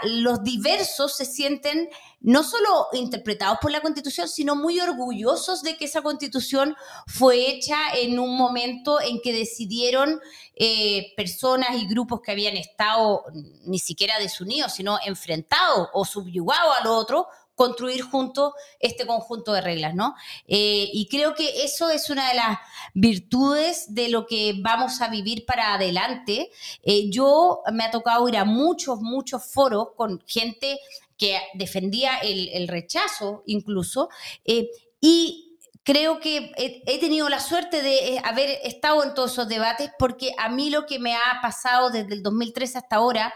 [0.04, 1.90] los diversos se sienten
[2.20, 6.76] no solo interpretados por la constitución, sino muy orgullosos de que esa constitución
[7.06, 10.20] fue hecha en un momento en que decidieron
[10.56, 13.24] eh, personas y grupos que habían estado
[13.66, 17.28] ni siquiera desunidos, sino enfrentados o subyugados al otro
[17.58, 20.14] construir juntos este conjunto de reglas, ¿no?
[20.48, 22.60] Eh, y creo que eso es una de las
[22.94, 26.52] virtudes de lo que vamos a vivir para adelante.
[26.84, 30.80] Eh, yo me ha tocado ir a muchos, muchos foros con gente
[31.18, 34.10] que defendía el, rechazo incluso,
[34.46, 34.70] eh,
[35.02, 35.47] y
[35.88, 40.34] creo que he, tenido la suerte de eh, haber estado en todos esos debates porque
[40.38, 43.34] a mí lo que me ha pasado desde el 2013 hasta ahora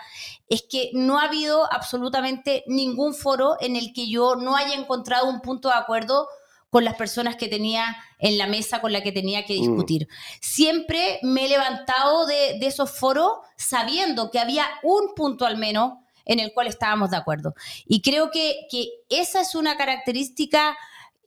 [0.49, 5.29] es que no ha habido absolutamente ningún foro en el que yo no haya encontrado
[5.29, 6.27] un punto de acuerdo
[6.69, 9.61] con las personas que tenía en la mesa con la que tenía que Mm.
[9.61, 10.09] discutir.
[10.41, 15.93] Siempre me he levantado de, de esos foros sabiendo que había un punto al menos
[16.25, 17.53] en el cual estábamos de acuerdo.
[17.85, 20.77] Y creo que, que esa es una característica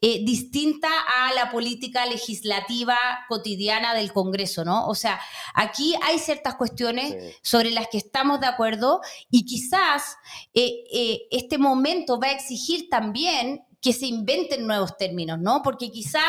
[0.01, 2.97] eh, distinta a la política legislativa
[3.29, 4.87] cotidiana del Congreso, ¿no?
[4.87, 5.19] O sea,
[5.53, 7.37] aquí hay ciertas cuestiones Sí.
[7.41, 10.17] sobre las que estamos de acuerdo y quizás
[10.53, 15.61] eh, eh, este momento va a exigir también que se inventen nuevos términos, ¿no?
[15.61, 16.23] Porque quizás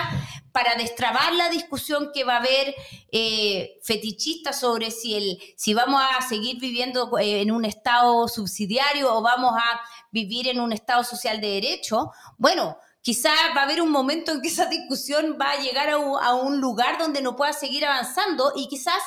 [0.53, 2.75] para destrabar la discusión que va a haber
[3.11, 9.15] eh, fetichista sobre si, el, si vamos a seguir viviendo eh, en un estado subsidiario
[9.15, 12.77] o vamos a vivir en un estado social de derecho, bueno,
[13.07, 16.21] quizás va a haber un momento en que esa discusión va a llegar a un,
[16.21, 19.01] a un lugar donde no pueda seguir avanzando y quizás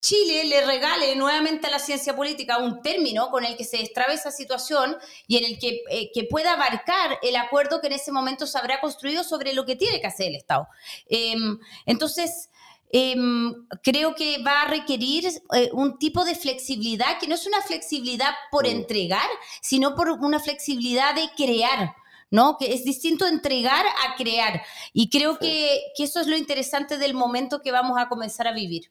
[0.00, 4.14] Chile le regale nuevamente a la ciencia política un término con el que se destrabe
[4.14, 8.12] esa situación y en el que, eh, que pueda abarcar el acuerdo que en ese
[8.12, 10.68] momento se habrá construido sobre lo que tiene que hacer el Estado.
[11.08, 12.48] Em, entonces,
[12.92, 17.60] em, creo que va a requerir eh, un tipo de flexibilidad que no es una
[17.60, 18.70] flexibilidad por Mm.
[18.70, 19.28] entregar,
[19.60, 22.01] sino por una flexibilidad de crear.
[22.32, 22.56] ¿No?
[22.58, 24.62] Que es distinto entregar a crear.
[24.92, 25.38] Y creo Sí.
[25.42, 28.90] que, que eso es lo interesante del momento que vamos a comenzar a vivir.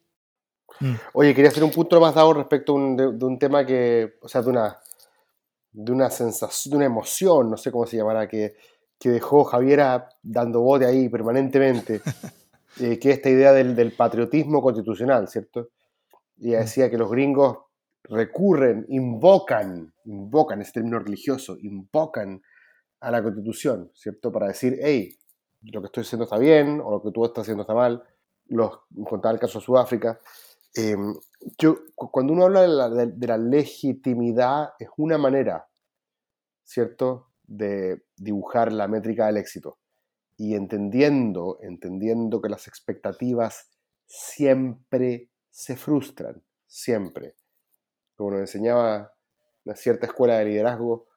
[0.80, 0.94] Mm.
[1.14, 4.14] Oye, quería hacer un punto más dado respecto a un- de, de un tema que,
[4.22, 4.80] o sea, de una,
[5.74, 8.56] de una sensación, de una emoción, no sé cómo se llamará, que,
[8.98, 12.02] que dejó Javiera dando bote ahí permanentemente,
[12.80, 15.70] eh, que es esta idea del, del patriotismo constitucional, ¿cierto?
[16.38, 17.58] Y ella decía que los gringos
[18.04, 22.42] recurren, invocan, invocan ese término religioso, invocan
[23.02, 24.32] a la constitución, ¿cierto?
[24.32, 25.18] Para decir, hey,
[25.64, 28.04] lo que estoy haciendo está bien o lo que tú estás haciendo está mal.
[28.46, 30.20] Los, contaba el caso de Sudáfrica.
[30.76, 30.96] Eh,
[31.58, 35.68] yo, cu- cuando uno habla de la, de la legitimidad, es una manera,
[36.64, 39.80] ¿cierto?, de dibujar la métrica del éxito.
[40.38, 43.70] Y entendiendo, entendiendo que las expectativas
[44.06, 47.36] siempre se frustran, siempre.
[48.16, 49.14] Como nos enseñaba
[49.66, 51.08] una cierta escuela de liderazgo,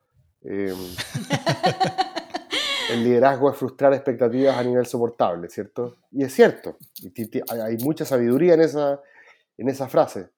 [0.45, 0.75] eh,
[2.91, 5.97] el liderazgo es frustrar expectativas a nivel soportable, ¿cierto?
[6.11, 6.77] Y es cierto,
[7.51, 9.01] hay- mucha sabiduría en esa,
[9.57, 10.31] en esa frase.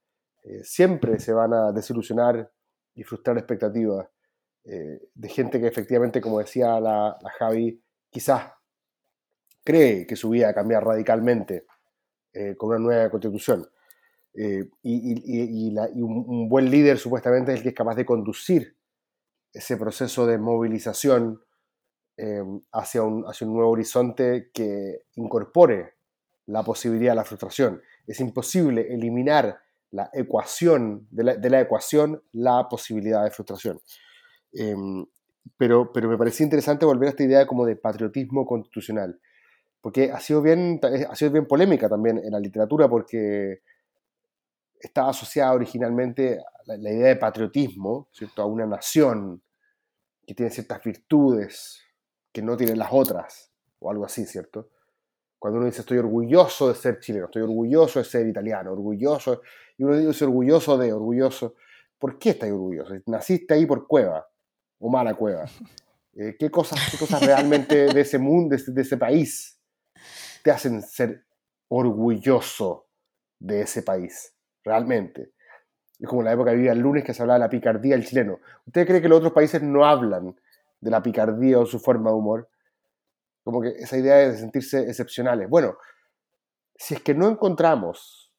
[0.44, 2.50] Eh, siempre se van a desilusionar
[2.94, 4.07] y frustrar expectativas
[4.64, 8.52] eh, de gente que efectivamente, como decía la, la Javi, quizás
[9.64, 11.66] cree que su vida va a cambiar radicalmente
[12.32, 13.68] eh, con una nueva constitución.
[14.38, 17.74] Y y- y- y la- y un, un buen líder supuestamente es el que es
[17.74, 18.76] capaz de conducir
[19.57, 21.40] ese proceso de movilización
[22.18, 22.42] eh,
[22.72, 25.94] hacia, un, hacia un nuevo horizonte que incorpore
[26.46, 27.82] la posibilidad de la frustración.
[28.07, 29.59] Es imposible eliminar
[29.90, 33.80] la ecuación, de la, de la ecuación, la posibilidad de frustración.
[34.52, 35.07] Em,
[35.57, 39.18] pero, pero me parecía interesante volver a esta idea como de patriotismo constitucional,
[39.80, 43.62] porque ha sido bien, ha sido bien polémica también en la literatura, porque
[44.78, 48.42] estaba asociada originalmente la, la idea de patriotismo, ¿cierto?
[48.42, 49.42] a una nación
[50.27, 51.81] que tiene ciertas virtudes
[52.33, 54.70] que no tienen las otras, o algo así, ¿cierto?
[55.39, 59.43] Cuando uno dice estoy orgulloso de ser chileno, estoy orgulloso de ser italiano, orgulloso,
[59.79, 61.55] y uno dice orgulloso de, orgulloso,
[61.99, 62.95] ¿por qué estás orgulloso?
[63.07, 64.27] Naciste ahí por cueva,
[64.79, 65.45] o mala cueva.
[66.18, 69.61] Eh, ¿qué, cosas, ¿Qué cosas realmente de ese mundo, de ese, de ese país,
[70.43, 71.27] te hacen ser
[71.68, 72.87] orgulloso
[73.39, 74.35] de ese país?
[74.64, 75.35] Realmente.
[75.99, 78.07] Es como la época que vivía el lunes que se hablaba de la picardía del
[78.07, 78.38] chileno.
[78.66, 80.38] ¿Usted cree que los otros países no hablan
[80.80, 82.49] de la picardía o su forma de humor?
[83.42, 85.49] Como que esa idea de sentirse excepcionales.
[85.49, 85.78] Bueno,
[86.74, 88.32] si es que no encontramos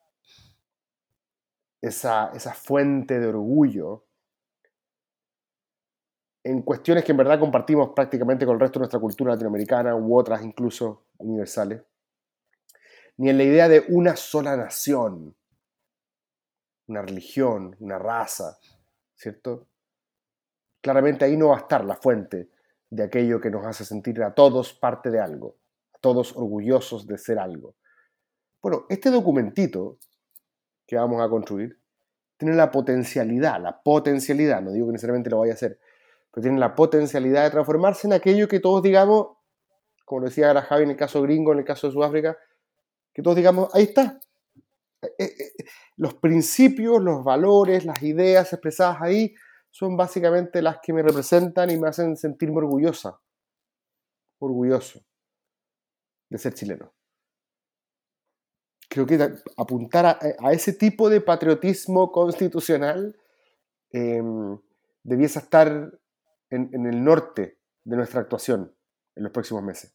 [1.81, 4.07] esa, esa fuente de orgullo
[6.43, 10.17] en cuestiones que en verdad compartimos prácticamente con el resto de nuestra cultura latinoamericana u
[10.17, 11.81] otras incluso universales,
[13.17, 15.35] ni en la idea de una sola nación,
[16.87, 18.57] una religión, una raza,
[19.15, 19.67] ¿cierto?
[20.81, 22.49] Claramente ahí no va a estar la fuente
[22.89, 25.57] de aquello que nos hace sentir a todos parte de algo,
[25.93, 27.75] a todos orgullosos de ser algo.
[28.61, 29.99] Bueno, este documentito
[30.85, 31.79] que vamos a construir
[32.37, 35.79] tiene la potencialidad, la potencialidad, no digo que necesariamente lo vaya a hacer,
[36.31, 39.37] pero tiene la potencialidad de transformarse en aquello que todos digamos,
[40.05, 42.37] como decía Javi en el caso gringo, en el caso de Sudáfrica,
[43.13, 44.19] que todos digamos, ahí está.
[45.17, 45.65] Eh, eh,
[45.97, 49.33] los principios, los valores, las ideas expresadas ahí
[49.71, 53.19] son básicamente las que me representan y me hacen sentirme orgullosa,
[54.39, 55.01] orgulloso
[56.29, 56.93] de ser chileno.
[58.89, 63.15] Creo que apuntar a, a ese tipo de patriotismo constitucional
[63.91, 64.21] eh,
[65.03, 65.67] debiese estar
[66.49, 68.75] en, en, el norte de nuestra actuación
[69.15, 69.93] en los próximos meses.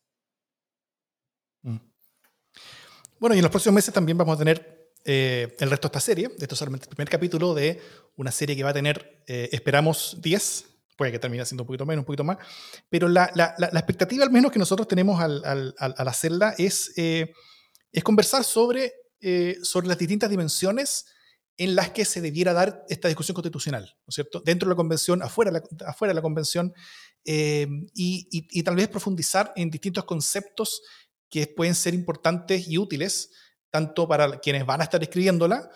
[3.19, 6.01] Bueno, y en los próximos meses también vamos a tener eh, el resto de esta
[6.01, 6.31] serie.
[6.39, 7.81] Esto es solamente el primer capítulo de
[8.17, 10.65] una serie que va a tener, eh, esperamos, 10,
[10.97, 12.39] puede que termine siendo un poquito menos, un poquito más,
[12.89, 16.93] pero la, la, la expectativa al menos que nosotros tenemos al, al, al hacerla es,
[16.97, 17.33] eh,
[17.91, 18.93] es conversar sobre,
[19.63, 21.07] sobre las distintas dimensiones
[21.57, 24.41] en las que se debiera dar esta discusión constitucional, ¿no es cierto?
[24.41, 26.73] Dentro de la convención, afuera de la, afuera de la convención,
[27.25, 27.63] y,
[27.95, 30.83] y, y, tal vez profundizar en distintos conceptos
[31.31, 33.31] que pueden ser importantes y útiles
[33.73, 35.71] tanto para quienes van a estar escribiéndola,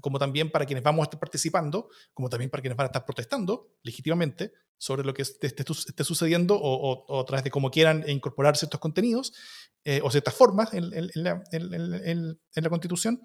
[0.00, 3.04] como también para quienes vamos a estar participando, como también para quienes van a estar
[3.04, 8.08] protestando legítimamente sobre lo que esté, esté sucediendo o, o, a través de cómo quieran
[8.08, 9.34] incorporar ciertos contenidos
[9.84, 13.20] eh, o ciertas formas en, en, la, en la, Constitución.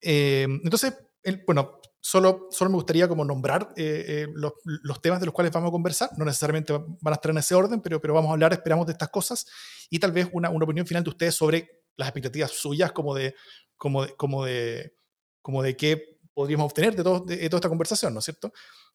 [0.00, 0.94] Eh, entonces,
[1.24, 5.34] el, bueno, solo, solo me gustaría como nombrar eh, eh, los, los, temas de los
[5.34, 6.10] cuales vamos a conversar.
[6.16, 8.92] No necesariamente van a estar en ese orden, pero, pero vamos a hablar, esperamos, de
[8.92, 9.44] estas cosas
[9.90, 13.34] y tal vez una, una opinión final de ustedes sobre las expectativas suyas como de,
[13.76, 14.96] como de, como de,
[15.42, 18.52] como de qué podríamos obtener de, todo, de, toda esta conversación, ¿no es cierto?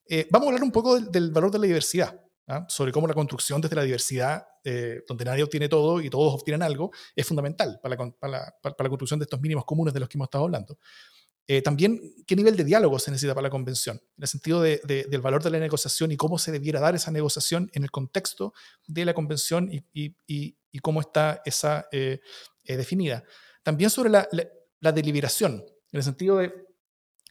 [0.08, 2.20] Eh, vamos a hablar un poco del, del valor de la diversidad.
[2.48, 2.66] ¿ah?
[2.68, 4.46] sobre cómo la construcción desde la diversidad,
[5.08, 8.76] donde nadie obtiene todo y todos obtienen algo, es fundamental para la, para, la, para
[8.78, 10.78] la, construcción de estos mínimos comunes de los que hemos estado hablando.
[11.48, 13.98] Eh, también, ¿qué nivel de diálogo se necesita para la convención?
[14.18, 16.96] En el sentido de, de, del valor de la negociación y cómo se debiera dar
[16.96, 18.54] esa negociación en el contexto
[18.88, 22.20] de la convención y, y, y, cómo está esa eh,
[22.64, 23.24] eh, definida.
[23.64, 24.48] También sobre la, la,
[24.80, 26.54] la, deliberación, en el sentido de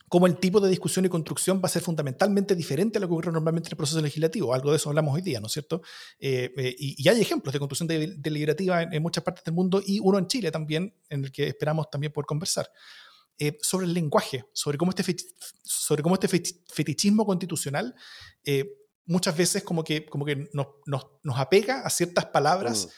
[0.08, 3.14] cómo el tipo de discusión y construcción va a ser fundamentalmente diferente a lo que
[3.14, 4.52] ocurre normalmente en el proceso legislativo.
[4.52, 5.82] Algo de eso hablamos hoy día, ¿no es cierto?
[6.18, 7.86] y, hay ejemplos de construcción
[8.20, 11.46] deliberativa en, en muchas partes del mundo y uno en Chile también, en el que
[11.46, 12.70] esperamos también poder conversar.
[13.42, 15.16] Eh, sobre el lenguaje, sobre cómo este,
[15.62, 17.94] sobre cómo este fetichismo constitucional
[18.44, 18.70] eh,
[19.06, 22.90] muchas veces como que, como que nos, nos, nos apega a ciertas palabras mm.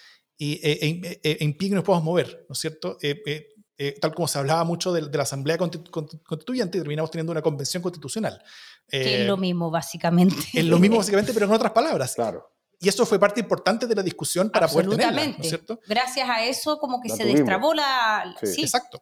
[0.43, 2.99] Y, e, e, e, e, impide que nos podamos mover, ¿no es cierto?
[3.01, 7.81] Eh, tal como se hablaba mucho de, de la Asamblea Constituyente, terminamos teniendo una convención
[7.81, 8.43] constitucional.
[8.89, 10.35] que es lo mismo, básicamente.
[10.53, 12.17] Es lo mismo, básicamente, pero en otras palabras.
[12.17, 12.53] Claro.
[12.81, 15.79] Y eso fue parte importante de la discusión para poder tenerla, ¿no es cierto?
[15.87, 18.35] Gracias a eso como que se destrabó la...
[18.41, 18.47] Sí.
[18.49, 18.63] sí.
[18.63, 19.01] Exacto.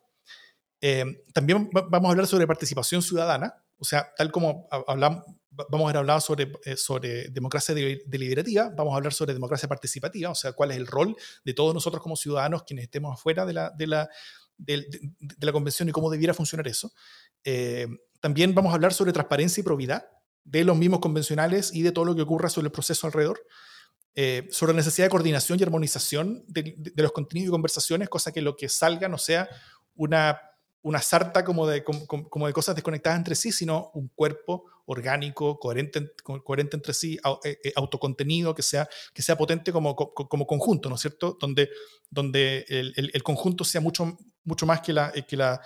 [0.83, 5.25] Eh, también vamos a hablar sobre participación ciudadana, o sea, tal como hablamos,
[5.69, 10.35] vamos a hablado sobre, eh, sobre democracia deliberativa, vamos a hablar sobre democracia participativa, o
[10.35, 13.71] sea, cuál es el rol de todos nosotros como ciudadanos quienes estemos afuera de la,
[13.71, 14.09] de la,
[14.57, 14.87] de,
[15.41, 16.93] la convención y cómo debiera funcionar eso.
[17.45, 17.89] Eh,
[18.21, 20.07] también vamos a hablar sobre transparencia y probidad
[20.45, 23.47] de los mismos convencionales y de todo lo que ocurra sobre el proceso alrededor.
[24.17, 28.33] Eh, sobre la necesidad de coordinación y armonización de, de, los contenidos y conversaciones, cosa
[28.33, 29.49] que lo que salga no sea
[29.95, 30.41] una
[30.83, 36.13] una sarta como de, como, de cosas desconectadas entre sí, sino un cuerpo orgánico, coherente,
[36.23, 40.97] coherente entre sí, eh, eh, autocontenido, que sea, que sea potente como, como conjunto, ¿no
[40.97, 41.37] es cierto?
[41.41, 41.71] Donde,
[42.11, 45.61] donde el, el, conjunto sea mucho, mucho más que la, eh, que la,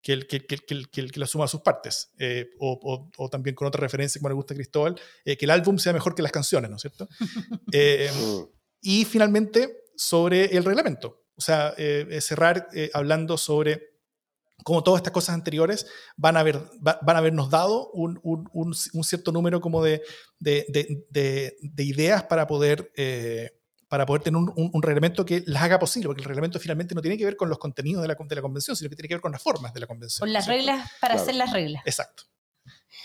[0.00, 2.12] que, el, que, que, que, que la suma de sus partes.
[2.18, 5.44] Eh, o, o, o, también con otra referencia, como le gusta a Cristóbal, eh, que
[5.44, 7.08] el álbum sea mejor que las canciones, ¿no es cierto?
[7.72, 8.10] Eh,
[8.80, 11.24] y finalmente, sobre el reglamento.
[11.36, 11.74] O sea,
[12.20, 13.97] cerrar hablando sobre
[14.64, 15.86] como todas estas cosas anteriores,
[16.16, 20.02] van a, haber, van a habernos dado un, un, un, un cierto número como de,
[20.38, 20.66] de,
[21.10, 23.52] de, de ideas para poder, eh,
[23.88, 27.16] para poder tener un, reglamento que las haga posible, porque el reglamento finalmente no tiene
[27.16, 29.22] que ver con los contenidos de la, de la convención, sino que tiene que ver
[29.22, 30.26] con las formas de la convención.
[30.26, 30.58] Con las ¿cierto?
[30.58, 31.22] reglas para claro.
[31.22, 31.82] hacer las reglas.
[31.86, 32.24] Exacto.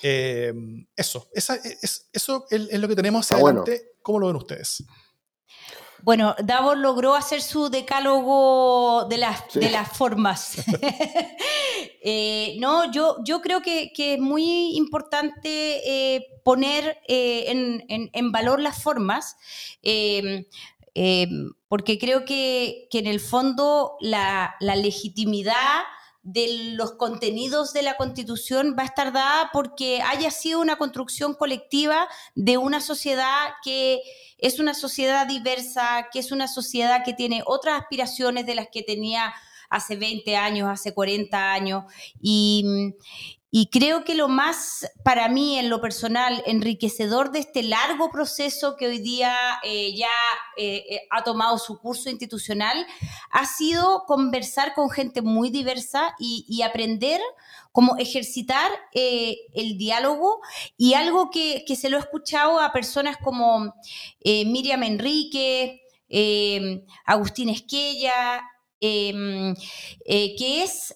[0.02, 0.54] Eh,
[0.96, 3.72] eso, esa, es, eso es, es, lo que tenemos hacia ah, adelante.
[3.72, 3.94] Bueno.
[4.02, 4.84] ¿Cómo lo ven ustedes?
[6.04, 9.62] Bueno, Davos logró hacer su decálogo de las, sí.
[9.62, 10.56] de las formas.
[12.04, 15.80] eh, no, yo, yo creo que, que es muy importante
[16.16, 19.38] eh, poner eh, en, en, en, valor las formas.
[19.82, 20.46] Eh,
[21.70, 25.84] porque creo que, que, en el fondo la, la legitimidad
[26.24, 31.34] de los contenidos de la Constitución va a estar dada porque haya sido una construcción
[31.34, 34.02] colectiva de una sociedad que
[34.38, 38.84] es una sociedad diversa, que es una sociedad que tiene otras aspiraciones de las que
[38.84, 39.34] tenía
[39.70, 41.84] hace 20 años, hace 40 años.
[43.56, 48.76] Y creo que lo más, para mí, en lo personal, enriquecedor de este largo proceso
[48.76, 49.32] que hoy día
[49.62, 50.08] eh, ya
[50.58, 52.84] eh, eh, ha tomado su curso institucional,
[53.30, 57.22] ha sido conversar con gente muy diversa y, aprender
[57.72, 60.42] cómo ejercitar el diálogo.
[60.76, 63.76] Y algo que, que, se lo he escuchado a personas como
[64.26, 65.84] Miriam Enrique,
[67.06, 68.50] Agustín Esquella,
[68.80, 70.96] que es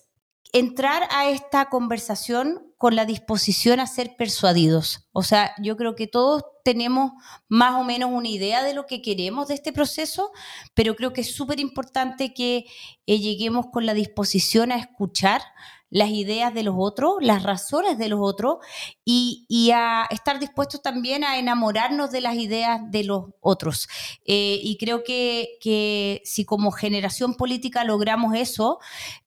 [0.53, 5.07] entrar a esta conversación con la disposición a ser persuadidos.
[5.11, 7.11] O sea, yo creo que todos tenemos
[7.47, 10.31] más o menos una idea de lo que queremos de este proceso,
[10.73, 12.65] pero creo que es súper importante que
[13.05, 15.41] eh, lleguemos con la disposición a escuchar,
[15.89, 18.57] las ideas de los otros, las razones de los otros
[19.05, 23.87] y, a estar dispuestos también a enamorarnos de las ideas de los otros.
[24.25, 28.79] Eh, y creo que, si como generación política logramos eso,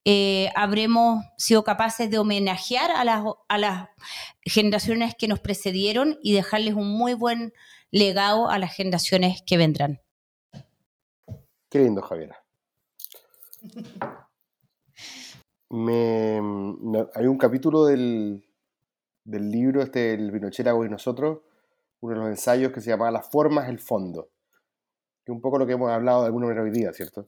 [0.05, 3.89] eh, habremos sido capaces de homenajear a las, a las
[4.43, 7.53] generaciones que nos precedieron y dejarles un muy buen
[7.91, 10.01] legado a las generaciones que vendrán.
[11.69, 12.43] Qué lindo, Javiera
[15.71, 16.37] me,
[17.15, 18.45] hay un capítulo del,
[19.25, 21.41] del libro, este, El Vinocherago y nosotros,
[22.01, 24.31] uno de los ensayos que se llama Las formas, el fondo,
[25.25, 27.27] que un poco lo que hemos hablado de alguna manera hoy día, ¿cierto?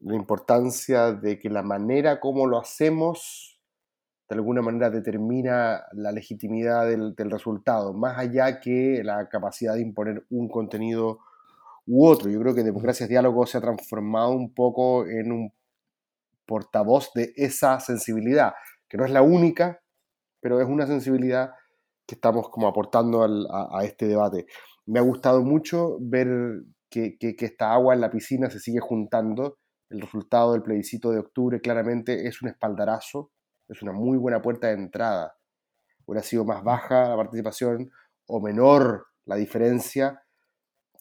[0.00, 3.58] La importancia de que la manera como lo hacemos,
[4.28, 9.82] de alguna manera determina la legitimidad del, del resultado, más allá que la capacidad de
[9.82, 11.18] imponer un contenido
[11.86, 12.30] u otro.
[12.30, 15.52] Yo creo que Democracia Diálogo se ha transformado un poco en un
[16.46, 18.54] portavoz de esa sensibilidad,
[18.88, 19.80] que no es la única,
[20.40, 21.52] pero es una sensibilidad
[22.06, 24.46] que estamos como aportando a, este debate.
[24.86, 26.28] Me ha gustado mucho ver
[26.90, 29.58] que, esta agua en la piscina se sigue juntando.
[29.88, 33.30] El resultado del plebiscito de octubre claramente es un espaldarazo,
[33.68, 35.34] es una muy buena puerta de entrada.
[36.04, 37.90] Hubiera sido más baja la participación
[38.26, 40.22] o menor la diferencia,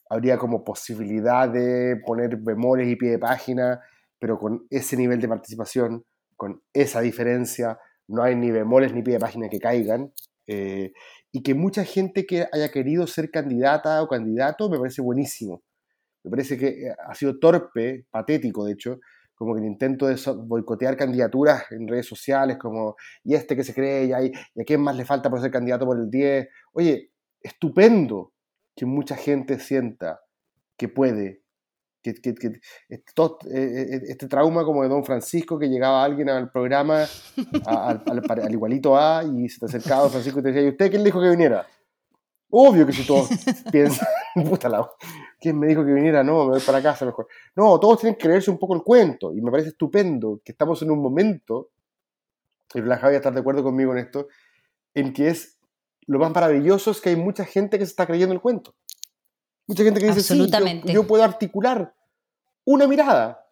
[0.10, 3.82] habría como posibilidad de poner bemoles y pie de página
[4.24, 6.06] pero con ese nivel de participación,
[6.38, 10.14] con esa diferencia, no hay ni bemoles ni pie de página que caigan.
[10.48, 10.94] Eh,
[11.34, 15.62] y que mucha gente que haya querido ser candidata o candidato me parece buenísimo.
[16.24, 19.00] Me parece que eh, ha sido torpe, patético de hecho,
[19.36, 20.16] como que el intento de
[20.48, 22.96] boicotear candidaturas en redes sociales, como,
[23.26, 25.52] y este que se cree, y, hay, y a quién más le falta por ser
[25.52, 26.48] candidato por el 10.
[26.72, 27.12] Oye,
[27.42, 28.32] estupendo
[28.74, 30.22] que mucha gente sienta
[30.78, 31.43] que puede
[32.04, 32.48] que, que, que
[32.90, 37.06] este, eh, eh, este, trauma como de Don Francisco, que llegaba alguien al programa,
[37.66, 41.08] al, igualito A, y se te acercaba Francisco y te decía, ¿y usted quién le
[41.08, 41.66] dijo que viniera?
[42.50, 43.30] Obvio que si todos
[43.72, 44.08] piensan,
[44.50, 44.88] puta la,
[45.40, 46.24] ¿quién me dijo que viniera?
[46.24, 47.28] No, me voy para casa mejor.
[47.56, 50.82] No, todos tienen que creerse un poco el cuento, y me parece estupendo que estamos
[50.82, 51.70] en un momento,
[52.74, 54.28] y la Javi estar de acuerdo conmigo en esto,
[54.94, 55.58] en que es
[56.06, 58.76] lo más maravilloso es que hay mucha gente que se está creyendo el cuento.
[59.68, 60.50] Mucha gente que dice, sí,
[60.86, 61.96] yo, puedo articular
[62.66, 63.46] una mirada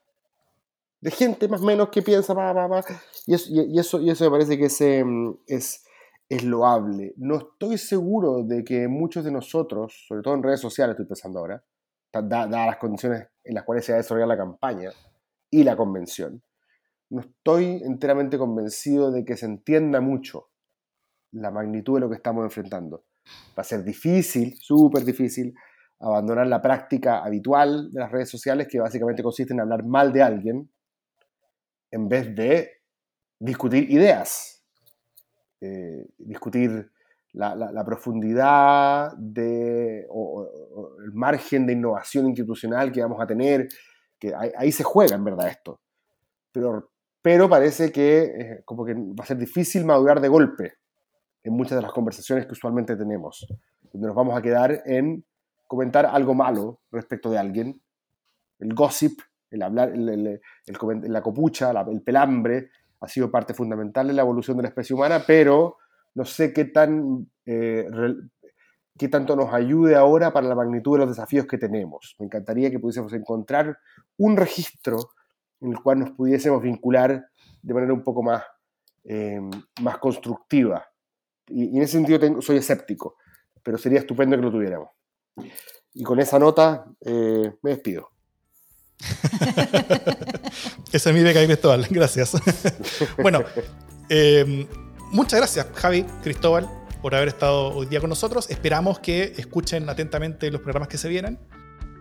[1.00, 2.84] de gente más o menos que piensa, va, va, va.
[3.26, 5.86] Y, eso, y, eso, y eso me parece que es, em, es,
[6.30, 7.14] es loable.
[7.18, 11.40] No estoy seguro de que muchos de nosotros, sobre todo en redes sociales estoy pensando
[11.40, 11.64] ahora,
[12.14, 14.92] dadas las condiciones en las cuales se va a desarrollar la campaña
[15.50, 16.44] y la convención,
[17.10, 20.50] no estoy enteramente convencido de que se entienda mucho
[21.32, 23.06] la magnitud de lo que estamos enfrentando.
[23.58, 25.54] Va a ser difícil, súper difícil,
[26.02, 30.24] abandonar la práctica habitual de las redes sociales, que básicamente consiste en hablar mal de
[30.24, 30.70] alguien,
[31.92, 32.72] en vez de
[33.40, 34.64] discutir ideas,
[35.62, 36.92] eh, discutir
[37.34, 40.50] la, profundidad de, o,
[41.04, 43.68] el margen de innovación institucional que vamos a tener,
[44.20, 45.82] que ahí, se juega en verdad esto.
[46.52, 46.92] Pero,
[47.22, 50.74] pero parece que eh, como que va a ser difícil madurar de golpe
[51.44, 53.48] en muchas de las conversaciones que usualmente tenemos,
[53.92, 55.24] donde nos vamos a quedar en
[55.72, 57.82] comentar algo malo respecto de alguien,
[58.60, 64.58] el gossip, el hablar, la copucha, el pelambre, ha sido parte fundamental de la evolución
[64.58, 65.78] de la especie humana, pero
[66.14, 67.88] no sé qué, tan, eh,
[68.98, 72.18] qué tanto nos ayude ahora para la magnitud de los desafíos que tenemos.
[72.20, 73.78] Me encantaría que pudiésemos encontrar
[74.18, 74.98] un registro
[75.62, 77.30] en el cual nos pudiésemos vincular
[77.62, 78.44] de manera un poco más,
[79.06, 79.40] eh,
[79.82, 80.86] más constructiva.
[81.48, 83.16] Y, en ese sentido soy escéptico,
[83.64, 84.90] pero sería estupendo que lo tuviéramos.
[85.94, 88.10] Y con esa nota eh, me despido.
[90.92, 92.34] Esa es mi beca Cristóbal, gracias.
[93.22, 93.44] bueno,
[94.10, 94.68] eh,
[95.12, 96.70] muchas gracias Javi, Cristóbal,
[97.02, 98.50] por haber estado hoy día con nosotros.
[98.50, 101.40] Esperamos que escuchen atentamente los programas que se vienen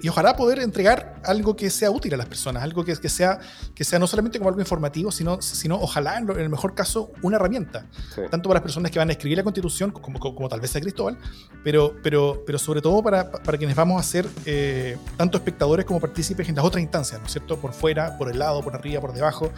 [0.02, 3.38] y ojalá poder entregar algo que sea útil a las personas, algo que, que, sea,
[3.74, 7.36] que sea no solamente como algo informativo, sino, sino ojalá, en, el mejor caso, una
[7.36, 7.86] herramienta,
[8.30, 10.80] tanto para las personas que van a escribir la constitución, como, como, tal vez a
[10.80, 11.18] Cristóbal,
[11.62, 16.00] pero, pero, pero sobre todo para, para quienes vamos a ser eh, tanto espectadores como
[16.00, 17.58] partícipes en las otras instancias, ¿no es cierto?
[17.58, 19.50] Por fuera, por el lado, por arriba, por debajo,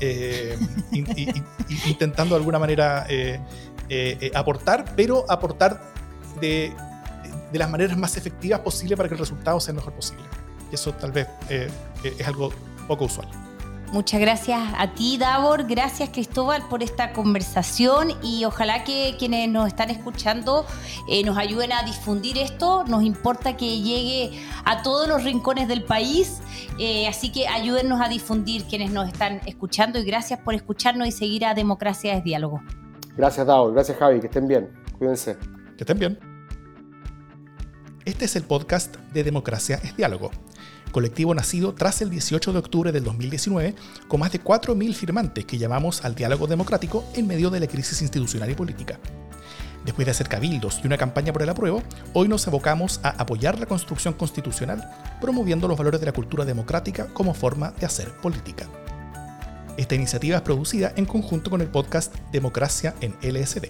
[0.00, 0.56] eh,
[1.86, 3.40] intentando de alguna manera eh,
[4.34, 5.80] aportar, pero aportar
[6.40, 6.72] de
[7.52, 10.24] de las maneras más efectivas posibles para que el resultado sea el mejor posible.
[10.70, 11.70] Y eso tal vez eh,
[12.02, 12.50] es algo
[12.86, 13.28] poco usual.
[13.92, 15.66] Muchas gracias a ti, Davor.
[15.66, 20.66] Gracias, Cristóbal, por esta conversación y ojalá que quienes nos están escuchando
[21.08, 22.84] eh, nos ayuden a difundir esto.
[22.84, 26.40] Nos importa que llegue a todos los rincones del país,
[26.78, 31.12] eh, así que ayúdennos a difundir quienes nos están escuchando y gracias por escucharnos y
[31.12, 32.60] seguir a Democracia es Diálogo.
[33.16, 33.72] Gracias, Davor.
[33.72, 34.20] Gracias, Javi.
[34.20, 34.70] Que estén bien.
[34.98, 35.38] Cuídense.
[35.78, 36.27] Que estén bien.
[38.08, 40.30] Este es el podcast de Democracia es Diálogo
[40.92, 43.74] colectivo nacido tras el 18 de octubre del 2019
[44.08, 48.00] con más de 4.000 firmantes que llamamos al diálogo democrático en medio de la crisis
[48.00, 48.98] institucional y política.
[49.84, 51.82] Después de hacer cabildos y una campaña por el apruebo,
[52.14, 54.90] hoy nos abocamos a apoyar la construcción constitucional,
[55.20, 58.66] promoviendo los valores de la cultura democrática como forma de hacer política.
[59.76, 63.66] Esta iniciativa es producida en conjunto con el podcast Democracia en LSD.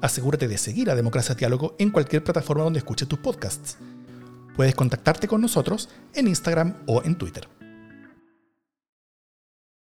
[0.00, 3.78] Asegúrate de seguir a Democracia Diálogo en cualquier plataforma donde escuches tus podcasts
[4.58, 7.48] Puedes contactarte con nosotros en Instagram o en Twitter.